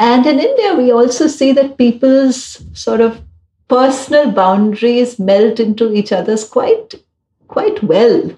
And 0.00 0.26
in 0.26 0.40
India, 0.40 0.74
we 0.74 0.90
also 0.90 1.28
see 1.28 1.52
that 1.52 1.78
people's 1.78 2.64
sort 2.72 3.00
of 3.00 3.22
personal 3.68 4.32
boundaries 4.32 5.18
melt 5.18 5.60
into 5.60 5.92
each 5.92 6.12
other's 6.12 6.44
quite 6.46 6.94
quite 7.48 7.82
well 7.82 8.30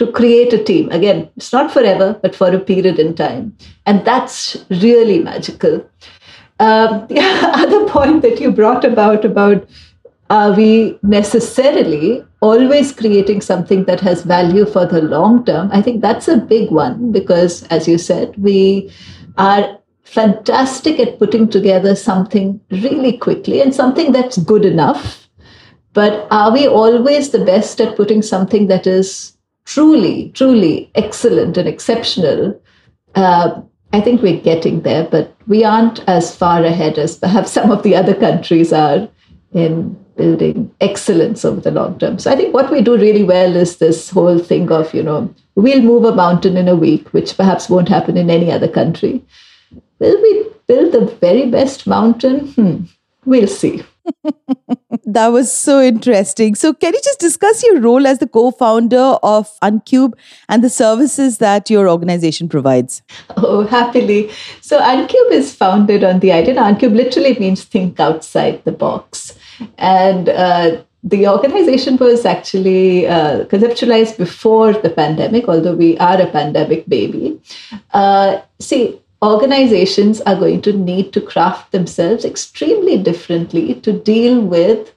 to 0.00 0.10
create 0.10 0.52
a 0.54 0.64
team. 0.64 0.90
Again 0.90 1.28
it's 1.36 1.52
not 1.52 1.70
forever 1.70 2.18
but 2.22 2.34
for 2.34 2.48
a 2.48 2.58
period 2.58 2.98
in 2.98 3.14
time. 3.14 3.56
And 3.86 4.04
that's 4.04 4.56
really 4.70 5.18
magical. 5.20 5.86
Um, 6.58 7.06
the 7.08 7.20
other 7.20 7.86
point 7.86 8.22
that 8.22 8.40
you 8.40 8.50
brought 8.50 8.84
about 8.84 9.24
about 9.24 9.68
are 10.30 10.52
we 10.52 10.98
necessarily 11.02 12.24
always 12.40 12.92
creating 12.92 13.40
something 13.40 13.84
that 13.84 14.00
has 14.00 14.22
value 14.22 14.64
for 14.64 14.86
the 14.86 15.02
long 15.02 15.44
term? 15.44 15.68
I 15.72 15.82
think 15.82 16.00
that's 16.00 16.28
a 16.28 16.38
big 16.38 16.70
one 16.70 17.12
because 17.12 17.64
as 17.64 17.86
you 17.86 17.98
said 17.98 18.34
we 18.38 18.90
are 19.36 19.78
fantastic 20.04 20.98
at 20.98 21.18
putting 21.18 21.48
together 21.48 21.94
something 21.94 22.60
really 22.70 23.16
quickly 23.16 23.60
and 23.60 23.74
something 23.74 24.12
that's 24.12 24.38
good 24.38 24.64
enough. 24.64 25.28
But 25.92 26.26
are 26.30 26.52
we 26.52 26.66
always 26.66 27.30
the 27.30 27.44
best 27.44 27.80
at 27.80 27.96
putting 27.96 28.22
something 28.22 28.68
that 28.68 28.86
is 28.86 29.36
truly 29.72 30.30
truly 30.40 30.74
excellent 30.94 31.56
and 31.56 31.68
exceptional 31.68 32.60
uh, 33.14 33.60
I 33.92 34.00
think 34.00 34.22
we're 34.22 34.40
getting 34.40 34.82
there, 34.82 35.04
but 35.10 35.34
we 35.48 35.64
aren't 35.64 36.00
as 36.08 36.34
far 36.34 36.62
ahead 36.64 36.98
as 36.98 37.16
perhaps 37.16 37.50
some 37.58 37.70
of 37.70 37.82
the 37.82 37.96
other 37.96 38.14
countries 38.14 38.72
are 38.72 39.08
in 39.52 39.96
building 40.16 40.70
excellence 40.80 41.44
over 41.44 41.60
the 41.60 41.70
long 41.70 41.98
term. 41.98 42.18
So 42.18 42.30
I 42.30 42.36
think 42.36 42.54
what 42.54 42.70
we 42.70 42.82
do 42.82 42.96
really 42.96 43.24
well 43.24 43.56
is 43.56 43.78
this 43.78 44.10
whole 44.10 44.38
thing 44.38 44.70
of, 44.70 44.92
you 44.94 45.02
know, 45.02 45.34
we'll 45.54 45.82
move 45.82 46.04
a 46.04 46.14
mountain 46.14 46.56
in 46.56 46.68
a 46.68 46.76
week, 46.76 47.08
which 47.08 47.36
perhaps 47.36 47.68
won't 47.68 47.88
happen 47.88 48.16
in 48.16 48.30
any 48.30 48.52
other 48.52 48.68
country. 48.68 49.24
Will 49.98 50.22
we 50.22 50.46
build 50.66 50.92
the 50.92 51.06
very 51.20 51.50
best 51.50 51.86
mountain? 51.86 52.48
Hmm, 52.52 52.82
we'll 53.24 53.48
see. 53.48 53.82
that 55.04 55.28
was 55.28 55.52
so 55.52 55.80
interesting. 55.80 56.54
So, 56.54 56.72
can 56.72 56.94
you 56.94 57.00
just 57.02 57.20
discuss 57.20 57.62
your 57.62 57.80
role 57.80 58.06
as 58.06 58.18
the 58.18 58.26
co 58.26 58.50
founder 58.50 59.16
of 59.22 59.48
Unqbe 59.60 60.12
and 60.48 60.64
the 60.64 60.70
services 60.70 61.38
that 61.38 61.70
your 61.70 61.88
organization 61.88 62.48
provides? 62.48 63.02
Oh, 63.36 63.66
happily. 63.66 64.30
So, 64.60 64.80
Unqbe 64.80 65.30
is 65.30 65.54
founded 65.54 66.04
on 66.04 66.20
the 66.20 66.32
idea. 66.32 66.54
Unqbe 66.54 66.94
literally 66.94 67.38
means 67.38 67.64
think 67.64 68.00
outside 68.00 68.64
the 68.64 68.72
box. 68.72 69.36
And 69.78 70.28
uh, 70.28 70.82
the 71.02 71.28
organization 71.28 71.96
was 71.96 72.24
actually 72.24 73.06
uh, 73.06 73.44
conceptualized 73.44 74.18
before 74.18 74.72
the 74.72 74.90
pandemic, 74.90 75.48
although 75.48 75.74
we 75.74 75.96
are 75.98 76.20
a 76.20 76.26
pandemic 76.26 76.86
baby. 76.88 77.40
Uh, 77.92 78.40
see, 78.58 79.00
organizations 79.22 80.20
are 80.22 80.36
going 80.36 80.62
to 80.62 80.72
need 80.72 81.12
to 81.12 81.20
craft 81.20 81.72
themselves 81.72 82.24
extremely 82.24 82.96
differently 82.96 83.74
to 83.76 83.92
deal 83.92 84.40
with 84.40 84.92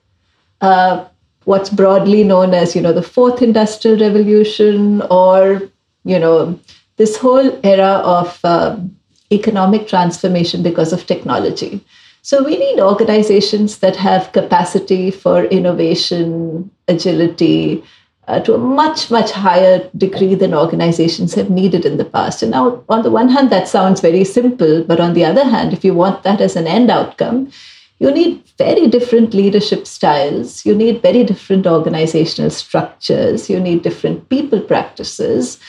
uh, 0.61 1.05
what's 1.43 1.69
broadly 1.69 2.23
known 2.23 2.53
as 2.53 2.75
you 2.75 2.81
know 2.81 2.93
the 2.93 3.01
fourth 3.01 3.41
industrial 3.41 3.99
revolution 3.99 5.01
or 5.09 5.61
you 6.05 6.17
know 6.17 6.57
this 6.97 7.17
whole 7.17 7.59
era 7.65 8.01
of 8.05 8.39
um, 8.45 8.95
economic 9.31 9.87
transformation 9.87 10.63
because 10.63 10.93
of 10.93 11.05
technology. 11.05 11.83
So 12.21 12.43
we 12.43 12.57
need 12.57 12.79
organizations 12.79 13.79
that 13.79 13.97
have 13.97 14.31
capacity 14.31 15.11
for 15.11 15.43
innovation 15.45 16.71
agility 16.87 17.83
uh, 18.27 18.39
to 18.41 18.53
a 18.53 18.57
much, 18.57 19.11
much 19.11 19.31
higher 19.31 19.89
degree 19.97 20.35
than 20.35 20.53
organizations 20.53 21.33
have 21.33 21.49
needed 21.49 21.85
in 21.85 21.97
the 21.97 22.05
past. 22.05 22.41
And 22.41 22.51
now, 22.51 22.83
on 22.89 23.03
the 23.03 23.11
one 23.11 23.29
hand, 23.29 23.49
that 23.51 23.67
sounds 23.67 24.01
very 24.01 24.23
simple, 24.23 24.83
but 24.83 24.99
on 24.99 25.13
the 25.13 25.25
other 25.25 25.43
hand, 25.43 25.73
if 25.73 25.83
you 25.83 25.93
want 25.93 26.23
that 26.23 26.39
as 26.39 26.55
an 26.55 26.67
end 26.67 26.89
outcome, 26.89 27.51
you 27.99 28.11
need 28.11 28.43
very 28.57 28.87
different 28.87 29.33
leadership 29.33 29.87
styles, 29.87 30.65
you 30.65 30.75
need 30.75 31.01
very 31.01 31.23
different 31.23 31.67
organizational 31.67 32.49
structures, 32.49 33.49
you 33.49 33.59
need 33.59 33.81
different 33.81 34.29
people 34.29 34.59
practices, 34.59 35.59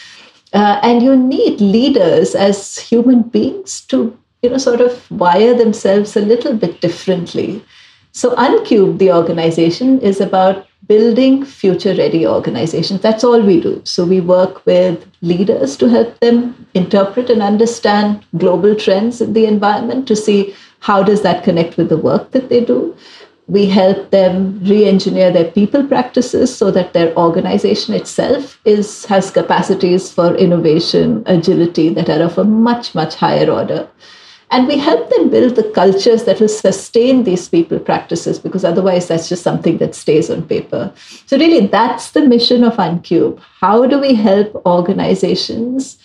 uh, 0.52 0.78
and 0.82 1.02
you 1.02 1.16
need 1.16 1.61
leaders 1.61 2.34
as 2.34 2.78
human 2.78 3.23
beings 3.23 3.82
to 3.82 4.16
you 4.42 4.50
know 4.50 4.58
sort 4.58 4.80
of 4.80 5.11
wire 5.11 5.54
themselves 5.54 6.16
a 6.16 6.20
little 6.20 6.54
bit 6.54 6.80
differently. 6.80 7.64
So 8.16 8.30
Unqbe, 8.37 8.97
the 8.99 9.11
organization, 9.12 10.00
is 10.00 10.21
about 10.21 10.68
building 10.87 11.44
future 11.44 11.94
ready 11.97 12.25
organizations. 12.25 13.00
That's 13.00 13.25
all 13.25 13.42
we 13.42 13.61
do. 13.61 13.80
So 13.85 14.04
we 14.04 14.21
work 14.21 14.64
with 14.66 15.04
leaders 15.21 15.76
to 15.78 15.88
help 15.88 16.21
them 16.21 16.66
interpret 16.75 17.28
and 17.28 17.42
understand 17.42 18.25
global 18.37 18.76
trends 18.76 19.21
in 19.21 19.33
the 19.33 19.47
environment 19.47 20.06
to 20.06 20.14
see 20.14 20.54
how 20.78 21.02
does 21.02 21.23
that 21.23 21.42
connect 21.42 21.76
with 21.76 21.88
the 21.88 21.97
work 21.97 22.30
that 22.30 22.50
they 22.50 22.64
do. 22.64 22.97
We 23.49 23.66
help 23.66 24.11
them 24.11 24.61
re-engineer 24.62 25.33
their 25.33 25.50
people 25.50 25.85
practices 25.85 26.54
so 26.54 26.71
that 26.71 26.92
their 26.92 27.16
organization 27.16 27.94
itself 27.94 28.61
is 28.64 29.06
has 29.06 29.33
capacities 29.33 30.12
for 30.12 30.37
innovation, 30.37 31.25
agility 31.26 31.88
that 31.88 32.09
are 32.09 32.23
of 32.23 32.38
a 32.38 32.44
much, 32.44 32.94
much 32.94 33.16
higher 33.16 33.50
order. 33.50 33.88
And 34.54 34.68
we 34.68 34.78
help 34.78 35.11
them 35.11 35.30
build 35.30 35.56
the 35.56 35.68
cultures 35.70 36.26
that 36.26 36.38
will 36.38 36.49
sustain 36.49 37.25
these 37.25 37.49
people 37.49 37.80
practices 37.80 38.38
because 38.38 38.64
otherwise 38.64 39.08
that's 39.08 39.28
just 39.28 39.42
something 39.42 39.78
that 39.78 39.96
stays 39.96 40.30
on 40.30 40.46
paper. 40.46 40.92
So, 41.26 41.37
really, 41.37 41.66
that's 41.66 42.12
the 42.12 42.20
mission 42.20 42.62
of 42.62 42.75
Unqbe. 42.75 43.37
How 43.61 43.84
do 43.84 43.99
we 43.99 44.14
help 44.14 44.64
organizations 44.64 45.99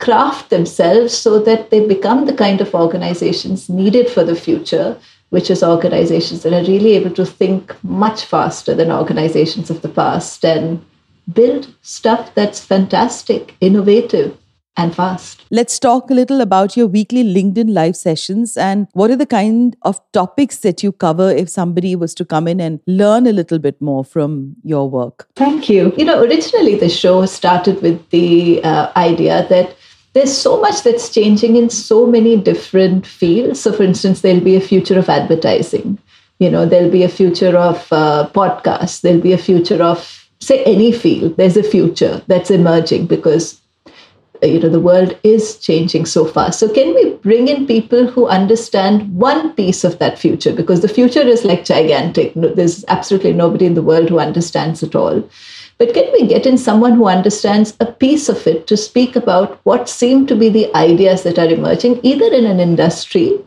craft 0.00 0.50
themselves 0.50 1.16
so 1.16 1.38
that 1.38 1.70
they 1.70 1.86
become 1.86 2.26
the 2.26 2.34
kind 2.34 2.60
of 2.60 2.74
organizations 2.74 3.68
needed 3.68 4.10
for 4.10 4.24
the 4.24 4.34
future? 4.34 4.98
Which 5.30 5.48
is 5.48 5.62
organizations 5.62 6.42
that 6.42 6.52
are 6.52 6.68
really 6.68 6.94
able 6.94 7.14
to 7.14 7.24
think 7.24 7.76
much 7.84 8.24
faster 8.24 8.74
than 8.74 8.90
organizations 8.90 9.70
of 9.70 9.82
the 9.82 9.88
past 9.88 10.44
and 10.44 10.84
build 11.32 11.72
stuff 11.82 12.34
that's 12.34 12.58
fantastic, 12.58 13.54
innovative, 13.60 14.36
and 14.76 14.94
fast. 14.94 15.44
Let's 15.50 15.78
talk 15.78 16.10
a 16.10 16.14
little 16.14 16.40
about 16.40 16.76
your 16.76 16.86
weekly 16.86 17.22
LinkedIn 17.22 17.72
live 17.72 17.96
sessions 17.96 18.56
and 18.56 18.88
what 18.92 19.10
are 19.10 19.16
the 19.16 19.26
kind 19.26 19.76
of 19.82 20.00
topics 20.12 20.58
that 20.58 20.82
you 20.82 20.92
cover 20.92 21.30
if 21.30 21.48
somebody 21.48 21.94
was 21.94 22.14
to 22.14 22.24
come 22.24 22.48
in 22.48 22.60
and 22.60 22.80
learn 22.86 23.26
a 23.26 23.32
little 23.32 23.58
bit 23.58 23.80
more 23.80 24.04
from 24.04 24.56
your 24.64 24.90
work. 24.90 25.28
Thank 25.36 25.68
you. 25.68 25.92
You 25.96 26.04
know, 26.04 26.22
originally 26.22 26.76
the 26.76 26.88
show 26.88 27.24
started 27.26 27.82
with 27.82 28.10
the 28.10 28.62
uh, 28.64 28.90
idea 28.96 29.46
that 29.48 29.76
there's 30.14 30.36
so 30.36 30.60
much 30.60 30.82
that's 30.82 31.12
changing 31.12 31.56
in 31.56 31.70
so 31.70 32.06
many 32.06 32.36
different 32.36 33.06
fields. 33.06 33.60
So, 33.60 33.72
for 33.72 33.82
instance, 33.82 34.20
there'll 34.20 34.40
be 34.40 34.56
a 34.56 34.60
future 34.60 34.98
of 34.98 35.08
advertising. 35.08 35.98
You 36.38 36.50
know, 36.50 36.66
there'll 36.66 36.90
be 36.90 37.02
a 37.02 37.08
future 37.08 37.56
of 37.56 37.92
uh, 37.92 38.28
podcasts. 38.32 39.00
There'll 39.00 39.20
be 39.20 39.32
a 39.32 39.38
future 39.38 39.82
of, 39.82 40.28
say, 40.40 40.62
any 40.64 40.92
field. 40.92 41.36
There's 41.36 41.56
a 41.56 41.64
future 41.64 42.22
that's 42.28 42.50
emerging 42.50 43.06
because 43.06 43.60
you 44.42 44.58
know 44.60 44.68
the 44.68 44.80
world 44.80 45.16
is 45.22 45.56
changing 45.58 46.04
so 46.04 46.24
fast 46.24 46.58
so 46.58 46.72
can 46.72 46.94
we 46.94 47.10
bring 47.28 47.48
in 47.48 47.66
people 47.66 48.06
who 48.06 48.26
understand 48.26 49.14
one 49.14 49.52
piece 49.54 49.84
of 49.84 49.98
that 49.98 50.18
future 50.18 50.52
because 50.52 50.82
the 50.82 50.88
future 50.88 51.20
is 51.20 51.44
like 51.44 51.64
gigantic 51.64 52.32
there's 52.34 52.84
absolutely 52.88 53.32
nobody 53.32 53.64
in 53.64 53.74
the 53.74 53.82
world 53.82 54.08
who 54.08 54.18
understands 54.18 54.82
it 54.82 54.94
all 54.94 55.22
but 55.78 55.92
can 55.92 56.10
we 56.12 56.26
get 56.26 56.46
in 56.46 56.56
someone 56.56 56.92
who 56.92 57.06
understands 57.06 57.76
a 57.80 57.86
piece 57.86 58.28
of 58.28 58.46
it 58.46 58.66
to 58.68 58.76
speak 58.76 59.16
about 59.16 59.58
what 59.64 59.88
seem 59.88 60.26
to 60.26 60.36
be 60.36 60.48
the 60.48 60.74
ideas 60.76 61.24
that 61.24 61.38
are 61.38 61.48
emerging, 61.48 62.00
either 62.04 62.32
in 62.32 62.46
an 62.46 62.60
industry 62.60 63.38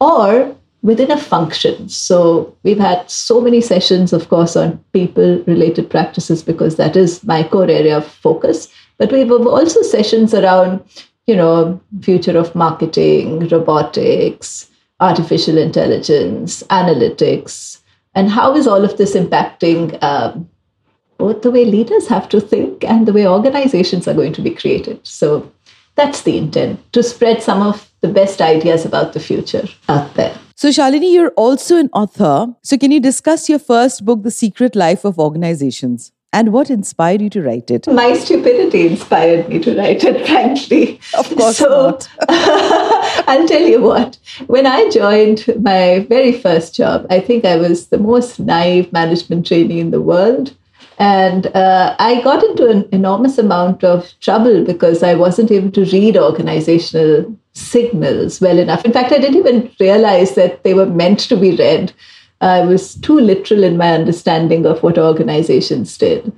or 0.00 0.56
within 0.82 1.10
a 1.10 1.18
function. 1.18 1.88
So 1.88 2.56
we've 2.62 2.78
had 2.78 3.10
so 3.10 3.40
many 3.40 3.60
sessions, 3.60 4.12
of 4.12 4.28
course, 4.28 4.56
on 4.56 4.82
people 4.92 5.42
related 5.46 5.90
practices 5.90 6.42
because 6.42 6.76
that 6.76 6.96
is 6.96 7.22
my 7.24 7.42
core 7.42 7.68
area 7.68 7.98
of 7.98 8.06
focus. 8.06 8.68
But 8.98 9.12
we've 9.12 9.30
also 9.30 9.82
sessions 9.82 10.34
around, 10.34 10.82
you 11.26 11.36
know, 11.36 11.80
future 12.02 12.36
of 12.36 12.54
marketing, 12.54 13.48
robotics, 13.48 14.70
artificial 15.00 15.58
intelligence, 15.58 16.62
analytics, 16.64 17.80
and 18.14 18.30
how 18.30 18.54
is 18.54 18.66
all 18.66 18.84
of 18.84 18.96
this 18.96 19.14
impacting 19.14 20.02
um, 20.02 20.48
both 21.18 21.42
the 21.42 21.50
way 21.50 21.64
leaders 21.64 22.08
have 22.08 22.28
to 22.30 22.40
think 22.40 22.84
and 22.84 23.06
the 23.06 23.12
way 23.12 23.26
organizations 23.26 24.06
are 24.08 24.14
going 24.14 24.32
to 24.34 24.42
be 24.42 24.50
created. 24.50 25.00
So 25.06 25.50
that's 25.94 26.22
the 26.22 26.36
intent 26.36 26.80
to 26.92 27.02
spread 27.02 27.42
some 27.42 27.62
of 27.62 27.90
the 28.00 28.08
best 28.08 28.40
ideas 28.40 28.84
about 28.84 29.12
the 29.12 29.20
future 29.20 29.66
out 29.88 30.14
there. 30.14 30.38
So, 30.54 30.68
Shalini, 30.68 31.12
you're 31.12 31.32
also 31.36 31.76
an 31.76 31.90
author. 31.92 32.54
So, 32.62 32.78
can 32.78 32.90
you 32.90 33.00
discuss 33.00 33.48
your 33.48 33.58
first 33.58 34.04
book, 34.04 34.22
The 34.22 34.30
Secret 34.30 34.74
Life 34.74 35.04
of 35.04 35.18
Organizations? 35.18 36.12
And 36.32 36.52
what 36.52 36.68
inspired 36.68 37.22
you 37.22 37.30
to 37.30 37.42
write 37.42 37.70
it? 37.70 37.86
My 37.86 38.14
stupidity 38.14 38.88
inspired 38.88 39.48
me 39.48 39.58
to 39.60 39.76
write 39.76 40.04
it, 40.04 40.26
frankly. 40.26 41.00
Of 41.16 41.34
course 41.34 41.58
so, 41.58 41.68
not. 41.68 42.08
I'll 42.28 43.48
tell 43.48 43.62
you 43.62 43.80
what. 43.80 44.18
When 44.46 44.66
I 44.66 44.90
joined 44.90 45.46
my 45.62 46.00
very 46.10 46.32
first 46.32 46.74
job, 46.74 47.06
I 47.08 47.20
think 47.20 47.44
I 47.44 47.56
was 47.56 47.86
the 47.86 47.98
most 47.98 48.38
naive 48.38 48.92
management 48.92 49.46
trainee 49.46 49.80
in 49.80 49.92
the 49.92 50.02
world. 50.02 50.54
And 50.98 51.46
uh, 51.48 51.94
I 51.98 52.22
got 52.22 52.42
into 52.42 52.68
an 52.68 52.88
enormous 52.92 53.38
amount 53.38 53.84
of 53.84 54.12
trouble 54.20 54.64
because 54.64 55.02
I 55.02 55.14
wasn't 55.14 55.50
able 55.50 55.70
to 55.72 55.84
read 55.86 56.16
organizational 56.16 57.36
signals 57.52 58.40
well 58.40 58.58
enough. 58.58 58.84
In 58.84 58.92
fact, 58.92 59.12
I 59.12 59.18
didn't 59.18 59.38
even 59.38 59.70
realize 59.80 60.34
that 60.34 60.64
they 60.64 60.74
were 60.74 60.86
meant 60.86 61.20
to 61.20 61.36
be 61.36 61.56
read. 61.56 61.92
I 62.40 62.60
was 62.60 62.94
too 62.96 63.18
literal 63.18 63.64
in 63.64 63.76
my 63.76 63.92
understanding 63.94 64.66
of 64.66 64.82
what 64.82 64.98
organizations 64.98 65.96
did. 65.96 66.32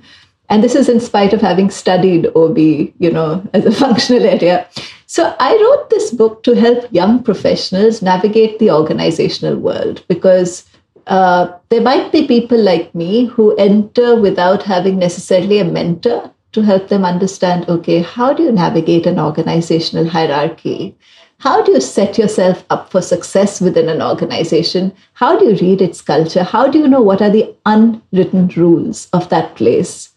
And 0.49 0.63
this 0.63 0.75
is 0.75 0.89
in 0.89 0.99
spite 0.99 1.33
of 1.33 1.41
having 1.41 1.69
studied 1.69 2.27
OB, 2.35 2.57
you 2.57 3.11
know, 3.11 3.43
as 3.53 3.65
a 3.65 3.71
functional 3.83 4.25
area. 4.25 4.67
So 5.05 5.35
I 5.39 5.53
wrote 5.53 5.89
this 5.89 6.11
book 6.11 6.43
to 6.43 6.55
help 6.55 6.87
young 6.91 7.23
professionals 7.23 8.01
navigate 8.01 8.59
the 8.59 8.71
organizational 8.71 9.57
world 9.57 10.03
because 10.07 10.65
uh, 11.07 11.51
there 11.69 11.81
might 11.81 12.11
be 12.11 12.27
people 12.27 12.59
like 12.59 12.93
me 12.93 13.25
who 13.25 13.55
enter 13.57 14.15
without 14.15 14.63
having 14.63 14.99
necessarily 14.99 15.59
a 15.59 15.65
mentor 15.65 16.31
to 16.51 16.61
help 16.61 16.87
them 16.87 17.05
understand 17.05 17.67
okay, 17.69 18.01
how 18.01 18.33
do 18.33 18.43
you 18.43 18.51
navigate 18.51 19.05
an 19.05 19.19
organizational 19.19 20.07
hierarchy? 20.07 20.95
How 21.39 21.63
do 21.63 21.71
you 21.71 21.81
set 21.81 22.17
yourself 22.17 22.63
up 22.69 22.91
for 22.91 23.01
success 23.01 23.59
within 23.59 23.89
an 23.89 24.01
organization? 24.01 24.93
How 25.13 25.37
do 25.37 25.45
you 25.45 25.55
read 25.55 25.81
its 25.81 26.01
culture? 26.01 26.43
How 26.43 26.67
do 26.67 26.77
you 26.77 26.87
know 26.87 27.01
what 27.01 27.21
are 27.21 27.29
the 27.29 27.55
unwritten 27.65 28.49
rules 28.49 29.09
of 29.13 29.29
that 29.29 29.55
place? 29.55 30.09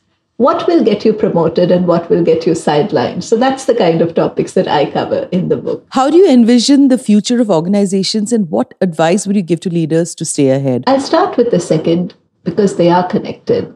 what 0.43 0.67
will 0.67 0.83
get 0.83 1.05
you 1.05 1.13
promoted 1.13 1.71
and 1.71 1.87
what 1.87 2.09
will 2.11 2.25
get 2.25 2.47
you 2.47 2.53
sidelined. 2.53 3.23
So 3.23 3.37
that's 3.37 3.67
the 3.67 3.77
kind 3.77 4.03
of 4.03 4.15
topics 4.15 4.55
that 4.55 4.67
I 4.67 4.91
cover 4.91 5.29
in 5.31 5.49
the 5.49 5.57
book. 5.57 5.87
How 5.91 6.11
do 6.11 6.17
you 6.17 6.29
envision 6.29 6.89
the 6.89 6.99
future 6.99 7.41
of 7.41 7.49
organizations 7.49 8.33
and 8.33 8.51
what 8.51 8.75
advice 8.81 9.25
would 9.27 9.37
you 9.37 9.43
give 9.43 9.61
to 9.61 9.71
leaders 9.71 10.17
to 10.17 10.25
stay 10.25 10.49
ahead? 10.49 10.83
I'll 10.89 11.01
start 11.01 11.37
with 11.37 11.53
the 11.53 11.61
second 11.61 12.15
because 12.43 12.77
they 12.77 12.91
are 12.91 13.07
connected. 13.07 13.73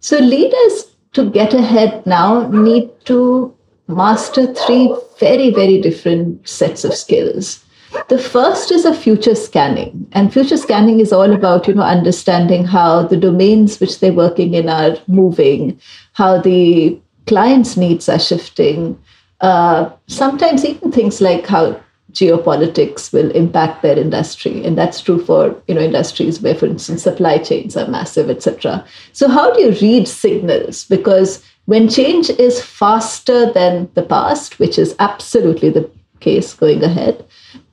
So 0.00 0.18
leaders 0.18 0.94
to 1.12 1.28
get 1.30 1.52
ahead 1.52 2.06
now 2.06 2.48
need 2.48 2.88
to 3.06 3.54
master 3.88 4.52
three 4.54 4.94
very, 5.18 5.50
very 5.50 5.80
different 5.80 6.46
sets 6.48 6.84
of 6.84 6.94
skills. 6.94 7.64
The 8.08 8.18
first 8.18 8.70
is 8.70 8.84
a 8.84 8.94
future 8.94 9.34
scanning, 9.34 10.06
and 10.12 10.32
future 10.32 10.58
scanning 10.58 11.00
is 11.00 11.12
all 11.12 11.32
about 11.32 11.66
you 11.66 11.74
know 11.74 11.82
understanding 11.82 12.64
how 12.64 13.02
the 13.02 13.16
domains 13.16 13.80
which 13.80 13.98
they're 13.98 14.12
working 14.12 14.54
in 14.54 14.68
are 14.68 14.96
moving, 15.06 15.80
how 16.12 16.38
the 16.38 17.00
clients' 17.26 17.76
needs 17.76 18.08
are 18.08 18.18
shifting. 18.18 18.98
Uh, 19.40 19.90
sometimes 20.06 20.64
even 20.64 20.92
things 20.92 21.20
like 21.20 21.46
how 21.46 21.80
geopolitics 22.12 23.12
will 23.12 23.30
impact 23.32 23.82
their 23.82 23.98
industry 23.98 24.64
and 24.64 24.78
that's 24.78 25.00
true 25.00 25.22
for 25.22 25.54
you 25.68 25.74
know 25.74 25.80
industries 25.80 26.40
where 26.40 26.54
for 26.54 26.64
instance 26.64 27.02
supply 27.02 27.36
chains 27.36 27.76
are 27.76 27.86
massive 27.86 28.30
etc 28.30 28.82
so 29.12 29.28
how 29.28 29.52
do 29.52 29.60
you 29.60 29.72
read 29.82 30.08
signals 30.08 30.86
because 30.86 31.44
when 31.72 31.88
change 31.88 32.30
is 32.30 32.60
faster 32.64 33.40
than 33.52 33.88
the 33.94 34.02
past 34.14 34.58
which 34.58 34.78
is 34.78 34.94
absolutely 34.98 35.70
the 35.70 35.88
case 36.20 36.54
going 36.54 36.82
ahead 36.82 37.24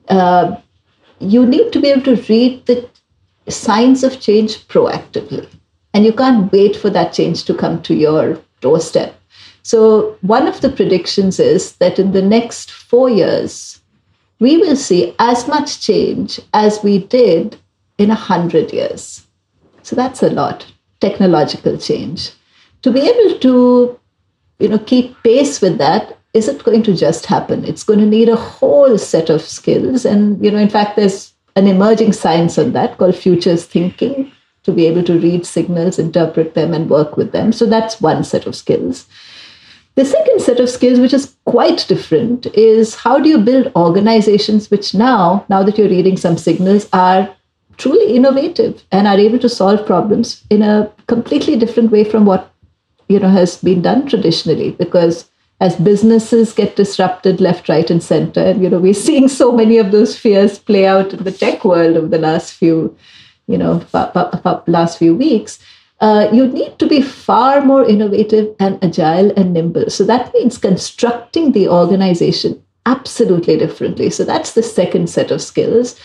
uh, 0.08 0.56
you 1.18 1.46
need 1.46 1.72
to 1.72 1.80
be 1.80 1.88
able 1.88 2.02
to 2.02 2.22
read 2.28 2.64
the 2.66 2.88
signs 3.48 4.02
of 4.02 4.20
change 4.20 4.66
proactively. 4.68 5.48
And 5.94 6.04
you 6.04 6.12
can't 6.12 6.52
wait 6.52 6.76
for 6.76 6.90
that 6.90 7.12
change 7.12 7.44
to 7.44 7.54
come 7.54 7.82
to 7.82 7.94
your 7.94 8.40
doorstep. 8.60 9.18
So, 9.62 10.16
one 10.20 10.46
of 10.46 10.60
the 10.60 10.70
predictions 10.70 11.40
is 11.40 11.72
that 11.76 11.98
in 11.98 12.12
the 12.12 12.22
next 12.22 12.70
four 12.70 13.10
years, 13.10 13.80
we 14.38 14.58
will 14.58 14.76
see 14.76 15.14
as 15.18 15.48
much 15.48 15.80
change 15.80 16.38
as 16.52 16.82
we 16.82 16.98
did 16.98 17.56
in 17.98 18.10
a 18.10 18.14
hundred 18.14 18.72
years. 18.72 19.26
So, 19.82 19.96
that's 19.96 20.22
a 20.22 20.30
lot, 20.30 20.66
technological 21.00 21.78
change. 21.78 22.30
To 22.86 22.92
be 22.92 23.00
able 23.00 23.36
to 23.40 23.98
you 24.60 24.68
know, 24.68 24.78
keep 24.78 25.20
pace 25.24 25.60
with 25.60 25.78
that, 25.78 26.16
isn't 26.34 26.62
going 26.62 26.84
to 26.84 26.94
just 26.94 27.26
happen. 27.26 27.64
It's 27.64 27.82
going 27.82 27.98
to 27.98 28.06
need 28.06 28.28
a 28.28 28.36
whole 28.36 28.96
set 28.96 29.28
of 29.28 29.42
skills. 29.42 30.04
And, 30.04 30.42
you 30.44 30.52
know, 30.52 30.58
in 30.58 30.68
fact, 30.68 30.94
there's 30.94 31.32
an 31.56 31.66
emerging 31.66 32.12
science 32.12 32.58
on 32.58 32.74
that 32.74 32.96
called 32.96 33.16
futures 33.16 33.64
thinking 33.64 34.30
to 34.62 34.70
be 34.70 34.86
able 34.86 35.02
to 35.02 35.18
read 35.18 35.44
signals, 35.44 35.98
interpret 35.98 36.54
them, 36.54 36.72
and 36.72 36.88
work 36.88 37.16
with 37.16 37.32
them. 37.32 37.50
So 37.50 37.66
that's 37.66 38.00
one 38.00 38.22
set 38.22 38.46
of 38.46 38.54
skills. 38.54 39.08
The 39.96 40.04
second 40.04 40.40
set 40.40 40.60
of 40.60 40.70
skills, 40.70 41.00
which 41.00 41.14
is 41.14 41.34
quite 41.44 41.86
different, 41.88 42.46
is 42.54 42.94
how 42.94 43.18
do 43.18 43.28
you 43.28 43.38
build 43.38 43.72
organizations 43.74 44.70
which 44.70 44.94
now, 44.94 45.44
now 45.48 45.64
that 45.64 45.76
you're 45.76 45.88
reading 45.88 46.16
some 46.16 46.38
signals, 46.38 46.88
are 46.92 47.34
truly 47.78 48.14
innovative 48.14 48.84
and 48.92 49.08
are 49.08 49.18
able 49.18 49.40
to 49.40 49.48
solve 49.48 49.84
problems 49.84 50.44
in 50.50 50.62
a 50.62 50.92
completely 51.08 51.56
different 51.56 51.90
way 51.90 52.04
from 52.04 52.26
what 52.26 52.52
you 53.08 53.18
know 53.18 53.28
has 53.28 53.58
been 53.58 53.82
done 53.82 54.06
traditionally 54.06 54.70
because 54.72 55.30
as 55.60 55.76
businesses 55.76 56.52
get 56.52 56.76
disrupted 56.76 57.40
left, 57.40 57.68
right, 57.68 57.90
and 57.90 58.02
center. 58.02 58.40
And 58.40 58.62
you 58.62 58.68
know, 58.68 58.78
we're 58.78 58.94
seeing 58.94 59.28
so 59.28 59.52
many 59.52 59.78
of 59.78 59.90
those 59.90 60.18
fears 60.18 60.58
play 60.58 60.86
out 60.86 61.14
in 61.14 61.24
the 61.24 61.32
tech 61.32 61.64
world 61.64 61.96
over 61.96 62.08
the 62.08 62.18
last 62.18 62.52
few, 62.52 62.96
you 63.46 63.56
know, 63.56 63.84
last 64.66 64.98
few 64.98 65.14
weeks. 65.14 65.58
Uh, 66.00 66.28
you 66.30 66.46
need 66.46 66.78
to 66.78 66.86
be 66.86 67.00
far 67.00 67.62
more 67.62 67.88
innovative 67.88 68.54
and 68.60 68.82
agile 68.84 69.32
and 69.34 69.54
nimble. 69.54 69.88
So 69.88 70.04
that 70.04 70.32
means 70.34 70.58
constructing 70.58 71.52
the 71.52 71.68
organization 71.68 72.62
absolutely 72.84 73.56
differently. 73.56 74.10
So 74.10 74.24
that's 74.24 74.52
the 74.52 74.62
second 74.62 75.08
set 75.08 75.30
of 75.30 75.40
skills. 75.40 75.98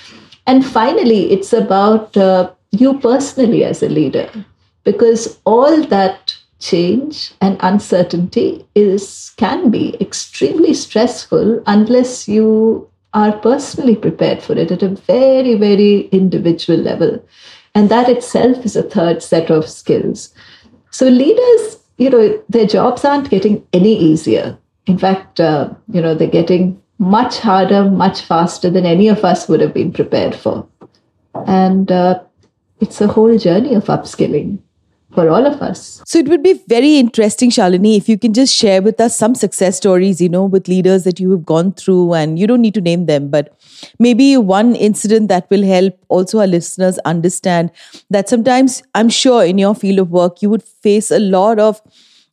And 0.48 0.66
finally, 0.66 1.32
it's 1.32 1.52
about 1.52 2.16
uh, 2.16 2.52
you 2.72 3.00
personally 3.00 3.66
as 3.66 3.84
a 3.84 3.90
leader, 3.90 4.30
because 4.86 5.38
all 5.44 5.84
that 5.88 6.38
change 6.62 7.34
and 7.42 7.58
uncertainty 7.62 8.66
is 8.76 9.34
can 9.38 9.70
be 9.70 9.98
extremely 10.00 10.74
stressful 10.74 11.62
unless 11.66 12.28
you 12.28 12.88
are 13.14 13.38
personally 13.40 13.96
prepared 13.96 14.42
for 14.42 14.54
it 14.54 14.72
at 14.72 14.84
a 14.84 14.90
very 14.90 15.56
very 15.56 16.02
individual 16.20 16.80
level. 16.80 17.24
And 17.74 17.90
that 17.90 18.10
itself 18.10 18.66
is 18.66 18.76
a 18.76 18.84
third 18.84 19.24
set 19.24 19.50
of 19.50 19.68
skills. 19.68 20.34
So 20.92 21.08
leaders 21.08 21.80
you 21.98 22.10
know 22.10 22.42
their 22.48 22.68
jobs 22.68 23.04
aren't 23.04 23.30
getting 23.30 23.66
any 23.74 23.98
easier. 23.98 24.58
In 24.86 24.98
fact 24.98 25.40
uh, 25.40 25.70
you 25.92 26.02
know 26.02 26.16
they're 26.16 26.40
getting 26.40 26.82
much 27.00 27.40
harder 27.40 27.90
much 27.90 28.22
faster 28.22 28.70
than 28.70 28.86
any 28.86 29.08
of 29.08 29.26
us 29.26 29.48
would 29.50 29.60
have 29.62 29.74
been 29.74 29.92
prepared 29.92 30.36
for. 30.36 30.68
And 31.48 31.92
uh, 31.92 32.22
it's 32.80 33.02
a 33.02 33.08
whole 33.08 33.38
journey 33.38 33.74
of 33.74 33.86
upskilling 33.86 34.60
for 35.14 35.30
all 35.30 35.46
of 35.46 35.62
us. 35.62 36.02
So 36.06 36.20
it 36.20 36.28
would 36.28 36.44
be 36.44 36.54
very 36.68 36.98
interesting, 36.98 37.50
Shalini, 37.50 37.98
if 37.98 38.08
you 38.08 38.18
can 38.18 38.34
just 38.34 38.56
share 38.56 38.82
with 38.82 39.00
us 39.00 39.18
some 39.18 39.36
success 39.36 39.78
stories, 39.78 40.22
you 40.22 40.30
know, 40.30 40.46
with 40.46 40.68
leaders 40.68 41.04
that 41.04 41.20
you 41.20 41.32
have 41.32 41.46
gone 41.46 41.74
through, 41.74 42.14
and 42.14 42.40
you 42.40 42.48
don't 42.48 42.62
need 42.62 42.74
to 42.76 42.82
name 42.82 43.06
them, 43.06 43.30
but 43.30 43.58
maybe 44.00 44.38
one 44.38 44.76
incident 44.76 45.28
that 45.30 45.50
will 45.50 45.64
help 45.64 45.98
also 46.10 46.40
our 46.40 46.48
listeners 46.48 46.98
understand 47.00 47.72
that 48.10 48.30
sometimes 48.30 48.84
I'm 48.96 49.10
sure 49.10 49.44
in 49.44 49.58
your 49.58 49.76
field 49.76 50.00
of 50.00 50.12
work, 50.12 50.42
you 50.42 50.50
would 50.50 50.64
face 50.64 51.12
a 51.12 51.20
lot 51.20 51.60
of 51.60 51.82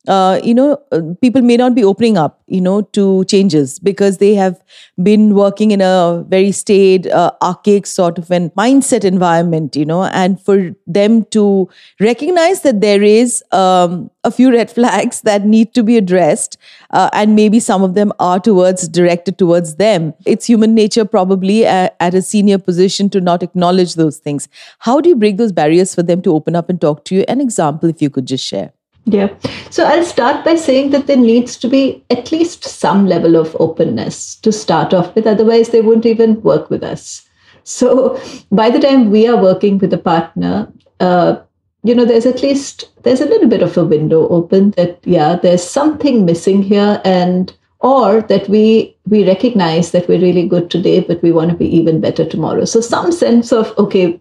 uh, 0.09 0.41
you 0.43 0.55
know, 0.55 0.81
uh, 0.91 1.01
people 1.21 1.43
may 1.43 1.55
not 1.55 1.75
be 1.75 1.83
opening 1.83 2.17
up, 2.17 2.41
you 2.47 2.59
know, 2.59 2.81
to 2.81 3.23
changes 3.25 3.77
because 3.77 4.17
they 4.17 4.33
have 4.33 4.59
been 5.03 5.35
working 5.35 5.69
in 5.69 5.81
a 5.81 6.25
very 6.27 6.51
staid, 6.51 7.05
uh, 7.05 7.31
archaic 7.43 7.85
sort 7.85 8.17
of 8.17 8.31
an 8.31 8.49
mindset 8.57 9.03
environment, 9.03 9.75
you 9.75 9.85
know, 9.85 10.05
and 10.05 10.41
for 10.41 10.71
them 10.87 11.25
to 11.25 11.69
recognize 11.99 12.63
that 12.63 12.81
there 12.81 13.03
is 13.03 13.43
um, 13.51 14.09
a 14.23 14.31
few 14.31 14.51
red 14.51 14.71
flags 14.79 15.21
that 15.21 15.45
need 15.45 15.75
to 15.75 15.83
be 15.83 15.95
addressed, 15.95 16.57
uh, 16.89 17.11
and 17.13 17.35
maybe 17.35 17.59
some 17.59 17.83
of 17.83 17.93
them 17.93 18.11
are 18.17 18.39
towards 18.39 18.87
directed 18.87 19.37
towards 19.37 19.75
them. 19.75 20.15
It's 20.25 20.47
human 20.47 20.73
nature, 20.73 21.05
probably 21.05 21.67
at, 21.67 21.95
at 21.99 22.15
a 22.15 22.23
senior 22.23 22.57
position, 22.57 23.11
to 23.11 23.21
not 23.21 23.43
acknowledge 23.43 23.93
those 23.93 24.17
things. 24.17 24.49
How 24.79 25.01
do 25.01 25.09
you 25.09 25.15
break 25.15 25.37
those 25.37 25.51
barriers 25.51 25.93
for 25.93 26.01
them 26.01 26.23
to 26.23 26.33
open 26.33 26.55
up 26.55 26.67
and 26.67 26.81
talk 26.81 27.05
to 27.05 27.15
you? 27.15 27.25
An 27.27 27.39
example, 27.39 27.89
if 27.89 28.01
you 28.01 28.09
could 28.09 28.25
just 28.25 28.43
share. 28.43 28.71
Yeah. 29.05 29.33
So 29.69 29.85
I'll 29.85 30.03
start 30.03 30.45
by 30.45 30.55
saying 30.55 30.91
that 30.91 31.07
there 31.07 31.17
needs 31.17 31.57
to 31.57 31.67
be 31.67 32.03
at 32.09 32.31
least 32.31 32.63
some 32.63 33.07
level 33.07 33.35
of 33.35 33.55
openness 33.59 34.35
to 34.37 34.51
start 34.51 34.93
off 34.93 35.15
with. 35.15 35.25
Otherwise, 35.25 35.69
they 35.69 35.81
won't 35.81 36.05
even 36.05 36.41
work 36.41 36.69
with 36.69 36.83
us. 36.83 37.27
So 37.63 38.19
by 38.51 38.69
the 38.69 38.79
time 38.79 39.09
we 39.09 39.27
are 39.27 39.41
working 39.41 39.77
with 39.77 39.93
a 39.93 39.97
partner, 39.97 40.71
uh, 40.99 41.37
you 41.83 41.95
know, 41.95 42.05
there's 42.05 42.25
at 42.25 42.41
least 42.41 42.89
there's 43.03 43.21
a 43.21 43.25
little 43.25 43.47
bit 43.47 43.61
of 43.61 43.77
a 43.77 43.85
window 43.85 44.27
open 44.29 44.71
that 44.71 44.99
yeah, 45.05 45.35
there's 45.35 45.63
something 45.63 46.25
missing 46.25 46.61
here, 46.61 47.01
and 47.05 47.53
or 47.79 48.21
that 48.23 48.49
we 48.49 48.95
we 49.07 49.25
recognize 49.25 49.91
that 49.91 50.07
we're 50.07 50.19
really 50.19 50.47
good 50.47 50.69
today, 50.69 50.99
but 50.99 51.21
we 51.23 51.31
want 51.31 51.51
to 51.51 51.55
be 51.55 51.73
even 51.73 52.01
better 52.01 52.25
tomorrow. 52.25 52.65
So 52.65 52.81
some 52.81 53.11
sense 53.11 53.53
of 53.53 53.77
okay, 53.77 54.19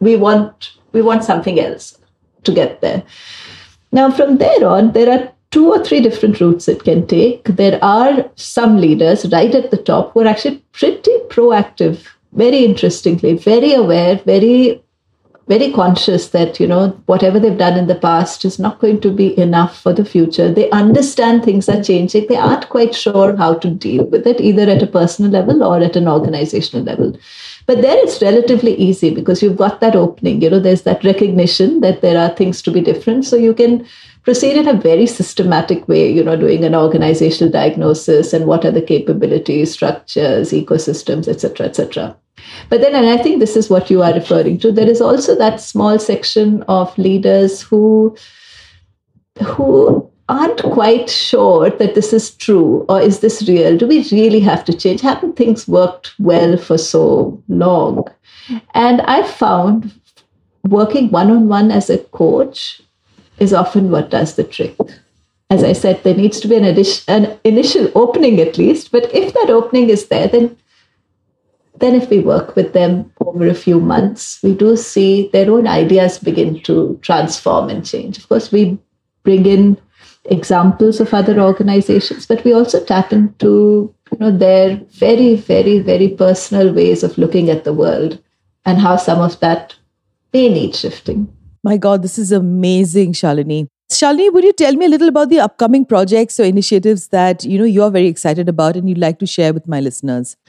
we 0.00 0.16
want 0.16 0.72
we 0.92 1.02
want 1.02 1.22
something 1.22 1.60
else 1.60 1.96
to 2.42 2.52
get 2.52 2.80
there. 2.80 3.02
Now, 3.92 4.10
from 4.10 4.38
there 4.38 4.66
on, 4.66 4.92
there 4.92 5.10
are 5.10 5.32
two 5.50 5.70
or 5.70 5.82
three 5.84 6.00
different 6.00 6.40
routes 6.40 6.68
it 6.68 6.84
can 6.84 7.06
take. 7.06 7.44
There 7.44 7.78
are 7.82 8.30
some 8.34 8.78
leaders 8.78 9.26
right 9.32 9.54
at 9.54 9.70
the 9.70 9.76
top 9.76 10.12
who 10.12 10.20
are 10.20 10.26
actually 10.26 10.62
pretty 10.72 11.16
proactive, 11.28 12.06
very 12.32 12.64
interestingly, 12.64 13.34
very 13.34 13.72
aware, 13.72 14.16
very 14.24 14.82
very 15.48 15.70
conscious 15.72 16.30
that 16.30 16.58
you 16.58 16.66
know 16.66 16.88
whatever 17.06 17.38
they've 17.38 17.56
done 17.56 17.78
in 17.78 17.86
the 17.86 17.94
past 17.94 18.44
is 18.44 18.58
not 18.58 18.80
going 18.80 19.00
to 19.00 19.10
be 19.10 19.38
enough 19.38 19.80
for 19.80 19.92
the 19.92 20.04
future. 20.04 20.52
They 20.52 20.68
understand 20.70 21.44
things 21.44 21.68
are 21.68 21.82
changing. 21.82 22.26
They 22.28 22.36
aren't 22.36 22.68
quite 22.68 22.94
sure 22.94 23.36
how 23.36 23.54
to 23.54 23.70
deal 23.70 24.04
with 24.06 24.26
it 24.26 24.40
either 24.40 24.68
at 24.68 24.82
a 24.82 24.86
personal 24.88 25.30
level 25.30 25.62
or 25.62 25.80
at 25.80 25.96
an 25.96 26.08
organizational 26.08 26.84
level 26.84 27.16
but 27.66 27.82
there 27.82 27.96
it's 28.02 28.22
relatively 28.22 28.74
easy 28.76 29.12
because 29.12 29.42
you've 29.42 29.56
got 29.56 29.80
that 29.80 29.96
opening. 29.96 30.40
You 30.40 30.50
know, 30.50 30.60
there's 30.60 30.82
that 30.82 31.02
recognition 31.04 31.80
that 31.80 32.00
there 32.00 32.18
are 32.18 32.34
things 32.34 32.62
to 32.62 32.70
be 32.70 32.80
different. 32.80 33.24
So 33.24 33.36
you 33.36 33.54
can 33.54 33.86
proceed 34.22 34.56
in 34.56 34.68
a 34.68 34.74
very 34.74 35.06
systematic 35.06 35.86
way, 35.88 36.10
you 36.10 36.22
know, 36.22 36.36
doing 36.36 36.64
an 36.64 36.74
organizational 36.74 37.50
diagnosis 37.50 38.32
and 38.32 38.46
what 38.46 38.64
are 38.64 38.70
the 38.70 38.82
capabilities, 38.82 39.72
structures, 39.72 40.52
ecosystems, 40.52 41.28
etc., 41.28 41.66
etc. 41.66 42.16
But 42.68 42.80
then, 42.80 42.94
and 42.94 43.06
I 43.06 43.16
think 43.16 43.40
this 43.40 43.56
is 43.56 43.68
what 43.68 43.90
you 43.90 44.02
are 44.02 44.12
referring 44.12 44.58
to, 44.58 44.70
there 44.70 44.88
is 44.88 45.00
also 45.00 45.36
that 45.36 45.60
small 45.60 45.98
section 45.98 46.62
of 46.64 46.96
leaders 46.98 47.62
who 47.62 48.16
who 49.42 50.10
aren't 50.28 50.62
quite 50.62 51.08
sure 51.08 51.70
that 51.70 51.94
this 51.94 52.12
is 52.12 52.30
true 52.34 52.84
or 52.88 53.00
is 53.00 53.20
this 53.20 53.48
real? 53.48 53.76
Do 53.76 53.86
we 53.86 54.08
really 54.10 54.40
have 54.40 54.64
to 54.64 54.76
change? 54.76 55.00
Haven't 55.00 55.36
things 55.36 55.68
worked 55.68 56.14
well 56.18 56.56
for 56.56 56.78
so 56.78 57.42
long? 57.48 58.04
And 58.74 59.00
I 59.02 59.22
found 59.22 59.92
working 60.64 61.10
one 61.10 61.30
on 61.30 61.48
one 61.48 61.70
as 61.70 61.90
a 61.90 61.98
coach 61.98 62.82
is 63.38 63.52
often 63.52 63.90
what 63.90 64.10
does 64.10 64.34
the 64.34 64.44
trick. 64.44 64.76
As 65.48 65.62
I 65.62 65.72
said, 65.72 66.02
there 66.02 66.14
needs 66.14 66.40
to 66.40 66.48
be 66.48 66.56
an, 66.56 66.64
addition, 66.64 67.04
an 67.06 67.38
initial 67.44 67.90
opening 67.94 68.40
at 68.40 68.58
least, 68.58 68.90
but 68.90 69.14
if 69.14 69.32
that 69.34 69.50
opening 69.50 69.90
is 69.90 70.08
there, 70.08 70.26
then 70.28 70.56
then 71.78 71.94
if 71.94 72.08
we 72.08 72.20
work 72.20 72.56
with 72.56 72.72
them 72.72 73.12
over 73.20 73.46
a 73.46 73.54
few 73.54 73.78
months, 73.78 74.40
we 74.42 74.54
do 74.54 74.78
see 74.78 75.28
their 75.34 75.50
own 75.50 75.66
ideas 75.66 76.18
begin 76.18 76.58
to 76.62 76.98
transform 77.02 77.68
and 77.68 77.84
change. 77.84 78.16
Of 78.16 78.26
course, 78.30 78.50
we 78.50 78.78
bring 79.24 79.44
in 79.44 79.76
examples 80.30 81.00
of 81.00 81.12
other 81.14 81.40
organizations, 81.40 82.26
but 82.26 82.44
we 82.44 82.52
also 82.52 82.82
tap 82.84 83.12
into 83.12 83.94
you 84.12 84.18
know 84.18 84.30
their 84.30 84.76
very, 84.90 85.36
very, 85.36 85.78
very 85.80 86.08
personal 86.08 86.72
ways 86.72 87.02
of 87.02 87.18
looking 87.18 87.50
at 87.50 87.64
the 87.64 87.72
world 87.72 88.22
and 88.64 88.78
how 88.78 88.96
some 88.96 89.20
of 89.20 89.38
that 89.40 89.74
may 90.32 90.48
need 90.48 90.74
shifting. 90.74 91.28
My 91.62 91.76
God, 91.76 92.02
this 92.02 92.18
is 92.18 92.32
amazing, 92.32 93.12
Shalini. 93.12 93.68
Shalini, 93.90 94.32
would 94.32 94.42
you 94.42 94.52
tell 94.52 94.74
me 94.74 94.86
a 94.86 94.88
little 94.88 95.08
about 95.08 95.28
the 95.28 95.38
upcoming 95.38 95.84
projects 95.84 96.40
or 96.40 96.44
initiatives 96.44 97.08
that 97.08 97.44
you 97.44 97.56
know 97.56 97.64
you're 97.64 97.90
very 97.90 98.08
excited 98.08 98.48
about 98.48 98.76
and 98.76 98.88
you'd 98.88 98.98
like 98.98 99.20
to 99.20 99.26
share 99.26 99.52
with 99.52 99.68
my 99.68 99.80
listeners? 99.80 100.36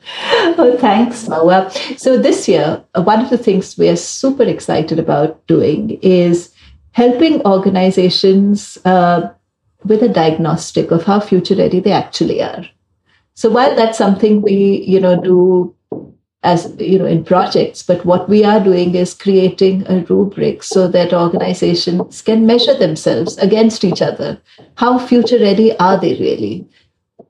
Oh, 0.59 0.75
thanks, 0.77 1.27
Well, 1.27 1.69
So 1.97 2.17
this 2.17 2.47
year, 2.47 2.83
uh, 2.95 3.03
one 3.03 3.19
of 3.19 3.29
the 3.29 3.37
things 3.37 3.77
we 3.77 3.89
are 3.89 3.95
super 3.95 4.43
excited 4.43 4.97
about 4.97 5.45
doing 5.45 5.99
is 6.01 6.51
helping 6.93 7.41
organizations 7.45 8.79
uh, 8.85 9.29
with 9.83 10.01
a 10.03 10.09
diagnostic 10.09 10.91
of 10.91 11.03
how 11.03 11.19
future 11.19 11.55
ready 11.55 11.79
they 11.79 11.91
actually 11.91 12.41
are. 12.41 12.65
So 13.35 13.49
while 13.49 13.75
that's 13.75 13.97
something 13.97 14.41
we, 14.41 14.83
you 14.87 14.99
know, 14.99 15.21
do 15.21 15.75
as 16.43 16.73
you 16.79 16.97
know 16.99 17.05
in 17.05 17.23
projects, 17.23 17.83
but 17.83 18.05
what 18.05 18.29
we 18.29 18.43
are 18.43 18.63
doing 18.63 18.95
is 18.95 19.13
creating 19.13 19.85
a 19.87 19.99
rubric 20.05 20.63
so 20.63 20.87
that 20.87 21.13
organizations 21.13 22.21
can 22.21 22.45
measure 22.45 22.75
themselves 22.77 23.37
against 23.37 23.83
each 23.83 24.01
other. 24.01 24.39
How 24.75 24.97
future 24.99 25.39
ready 25.39 25.77
are 25.77 25.99
they 25.99 26.13
really? 26.13 26.67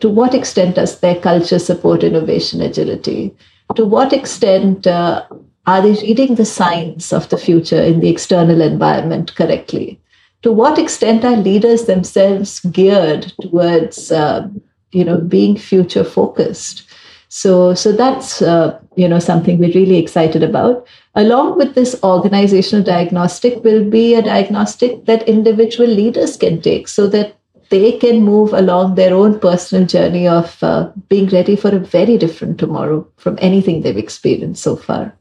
To 0.02 0.10
what 0.10 0.36
extent 0.36 0.76
does 0.76 1.00
their 1.00 1.16
culture 1.16 1.60
support 1.60 2.04
innovation 2.04 2.62
agility? 2.62 3.36
To 3.76 3.86
what 3.86 4.14
extent 4.14 4.86
uh, 4.86 5.26
are 5.66 5.82
they 5.82 5.94
reading 5.94 6.36
the 6.36 6.46
signs 6.46 7.12
of 7.12 7.28
the 7.30 7.38
future 7.38 7.82
in 7.82 8.00
the 8.00 8.10
external 8.10 8.62
environment 8.62 9.36
correctly? 9.36 10.00
To 10.44 10.52
what 10.52 10.80
extent 10.80 11.26
are 11.26 11.38
leaders 11.38 11.86
themselves 11.86 12.60
geared 12.60 13.34
towards 13.42 14.12
uh, 14.12 14.48
you 14.92 15.04
know 15.04 15.20
being 15.20 15.58
future 15.58 16.04
focused 16.04 16.88
so 17.30 17.74
so 17.74 17.92
that's 17.92 18.42
uh, 18.42 18.80
you 18.96 19.08
know 19.08 19.20
something 19.20 19.58
we're 19.60 19.74
really 19.74 19.98
excited 19.98 20.44
about. 20.44 20.88
Along 21.16 21.58
with 21.58 21.76
this 21.76 22.02
organizational 22.04 22.84
diagnostic 22.84 23.64
will 23.64 23.90
be 23.90 24.14
a 24.14 24.22
diagnostic 24.22 25.06
that 25.06 25.28
individual 25.28 25.90
leaders 25.90 26.38
can 26.38 26.62
take 26.62 26.88
so 26.88 27.08
that 27.08 27.36
they 27.70 27.92
can 27.94 28.24
move 28.24 28.54
along 28.54 28.96
their 28.96 29.14
own 29.14 29.40
personal 29.40 29.86
journey 29.86 30.28
of 30.28 30.64
uh, 30.64 30.90
being 31.10 31.28
ready 31.28 31.56
for 31.56 31.76
a 31.76 31.80
very 31.80 32.18
different 32.18 32.58
tomorrow 32.58 33.06
from 33.18 33.38
anything 33.42 33.82
they've 33.82 33.98
experienced 33.98 34.64
so 34.64 34.78
far 34.78 35.17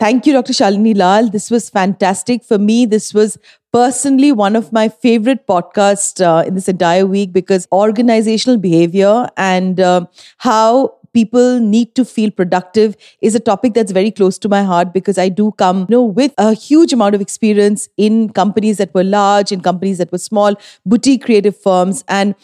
Thank 0.00 0.24
you, 0.26 0.32
Dr. 0.32 0.54
Shalini 0.54 0.96
Lal. 0.96 1.28
This 1.28 1.50
was 1.50 1.68
fantastic. 1.68 2.42
For 2.42 2.56
me, 2.56 2.86
this 2.86 3.12
was 3.12 3.36
personally 3.70 4.32
one 4.32 4.56
of 4.56 4.72
my 4.72 4.88
favorite 4.88 5.46
podcasts 5.46 6.24
uh, 6.24 6.42
in 6.46 6.54
this 6.54 6.68
entire 6.70 7.04
week 7.04 7.34
because 7.34 7.68
organizational 7.70 8.56
behavior 8.56 9.28
and 9.36 9.78
uh, 9.78 10.06
how 10.38 10.94
people 11.12 11.60
need 11.60 11.94
to 11.96 12.04
feel 12.06 12.30
productive 12.30 12.96
is 13.20 13.34
a 13.34 13.40
topic 13.40 13.74
that's 13.74 13.92
very 13.92 14.10
close 14.10 14.38
to 14.38 14.48
my 14.48 14.62
heart 14.62 14.94
because 14.94 15.18
I 15.18 15.28
do 15.28 15.52
come 15.58 15.80
you 15.80 15.96
know 15.96 16.04
with 16.04 16.32
a 16.38 16.54
huge 16.54 16.92
amount 16.92 17.16
of 17.16 17.20
experience 17.20 17.88
in 17.96 18.28
companies 18.32 18.78
that 18.78 18.94
were 18.94 19.02
large 19.02 19.50
in 19.50 19.60
companies 19.60 19.98
that 19.98 20.12
were 20.12 20.18
small 20.18 20.54
boutique 20.86 21.24
creative 21.24 21.56
firms 21.56 22.04
and 22.06 22.36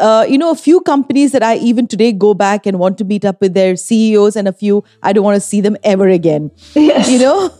uh, 0.00 0.26
you 0.28 0.38
know, 0.38 0.50
a 0.50 0.56
few 0.56 0.80
companies 0.80 1.32
that 1.32 1.42
I 1.42 1.56
even 1.56 1.86
today 1.86 2.12
go 2.12 2.34
back 2.34 2.66
and 2.66 2.78
want 2.78 2.98
to 2.98 3.04
meet 3.04 3.24
up 3.24 3.40
with 3.40 3.54
their 3.54 3.76
CEOs, 3.76 4.36
and 4.36 4.48
a 4.48 4.52
few 4.52 4.84
I 5.02 5.12
don't 5.12 5.24
want 5.24 5.36
to 5.36 5.40
see 5.40 5.60
them 5.60 5.76
ever 5.84 6.08
again. 6.08 6.50
Yes. 6.74 7.10
You 7.10 7.18
know? 7.18 7.50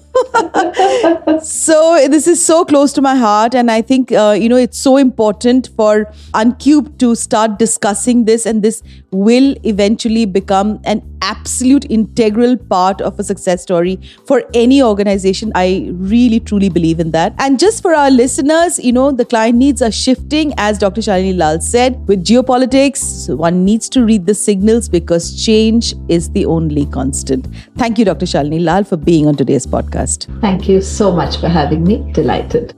So 1.42 2.08
this 2.08 2.26
is 2.26 2.44
so 2.44 2.64
close 2.64 2.92
to 2.94 3.02
my 3.02 3.14
heart 3.14 3.54
and 3.54 3.70
i 3.70 3.80
think 3.80 4.12
uh, 4.12 4.36
you 4.38 4.48
know 4.48 4.56
it's 4.56 4.78
so 4.78 4.96
important 4.96 5.68
for 5.76 6.06
unqbe 6.34 6.98
to 6.98 7.14
start 7.14 7.58
discussing 7.58 8.24
this 8.24 8.46
and 8.46 8.62
this 8.62 8.82
will 9.10 9.54
eventually 9.64 10.24
become 10.24 10.80
an 10.84 11.02
absolute 11.22 11.84
integral 11.90 12.56
part 12.56 13.00
of 13.00 13.18
a 13.18 13.24
success 13.24 13.62
story 13.62 13.98
for 14.26 14.42
any 14.54 14.82
organization. 14.82 15.50
I 15.54 15.88
really 15.92 16.40
truly 16.40 16.68
believe 16.68 17.00
in 17.00 17.10
that. 17.12 17.34
And 17.38 17.58
just 17.58 17.82
for 17.82 17.94
our 17.94 18.10
listeners 18.10 18.78
you 18.78 18.92
know 18.92 19.10
the 19.10 19.24
client 19.24 19.58
needs 19.58 19.82
are 19.82 19.92
shifting 19.92 20.54
as 20.56 20.78
dr 20.78 21.00
shalini 21.00 21.36
lal 21.36 21.60
said. 21.60 22.06
With 22.08 22.24
geopolitics 22.24 23.34
one 23.36 23.64
needs 23.64 23.88
to 23.90 24.04
read 24.04 24.26
the 24.26 24.34
signals 24.34 24.88
because 24.88 25.44
change 25.44 25.94
is 26.08 26.30
the 26.30 26.46
only 26.46 26.86
constant. 26.86 27.48
Thank 27.76 27.98
you 27.98 28.04
dr 28.04 28.26
shalini 28.26 28.64
lal 28.64 28.84
for 28.84 28.96
being 28.96 29.26
on 29.26 29.36
today's 29.36 29.66
podcast 29.66 29.97
podcast. 29.98 30.40
Thank 30.40 30.68
you 30.68 30.80
so 30.80 31.12
much 31.12 31.38
for 31.38 31.48
having 31.48 31.84
me. 31.84 32.10
Delighted. 32.12 32.74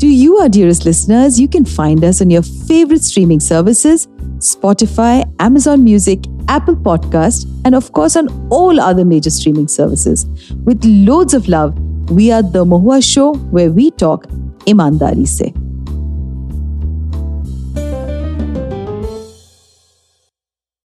To 0.00 0.06
you, 0.06 0.38
our 0.38 0.48
dearest 0.48 0.84
listeners, 0.84 1.40
you 1.40 1.48
can 1.48 1.64
find 1.64 2.04
us 2.04 2.20
on 2.20 2.30
your 2.30 2.42
favorite 2.42 3.02
streaming 3.02 3.40
services 3.40 4.08
Spotify, 4.38 5.24
Amazon 5.40 5.82
Music, 5.84 6.18
Apple 6.48 6.76
Podcast, 6.76 7.46
and 7.64 7.74
of 7.74 7.92
course 7.92 8.14
on 8.14 8.28
all 8.50 8.78
other 8.78 9.04
major 9.04 9.30
streaming 9.30 9.68
services. 9.68 10.26
With 10.64 10.84
loads 10.84 11.32
of 11.32 11.48
love, 11.48 11.78
we 12.10 12.30
are 12.30 12.42
The 12.42 12.64
Mohua 12.64 13.02
Show, 13.02 13.34
where 13.50 13.70
we 13.70 13.90
talk 13.92 14.26
imandari 14.66 15.26
se. 15.26 15.63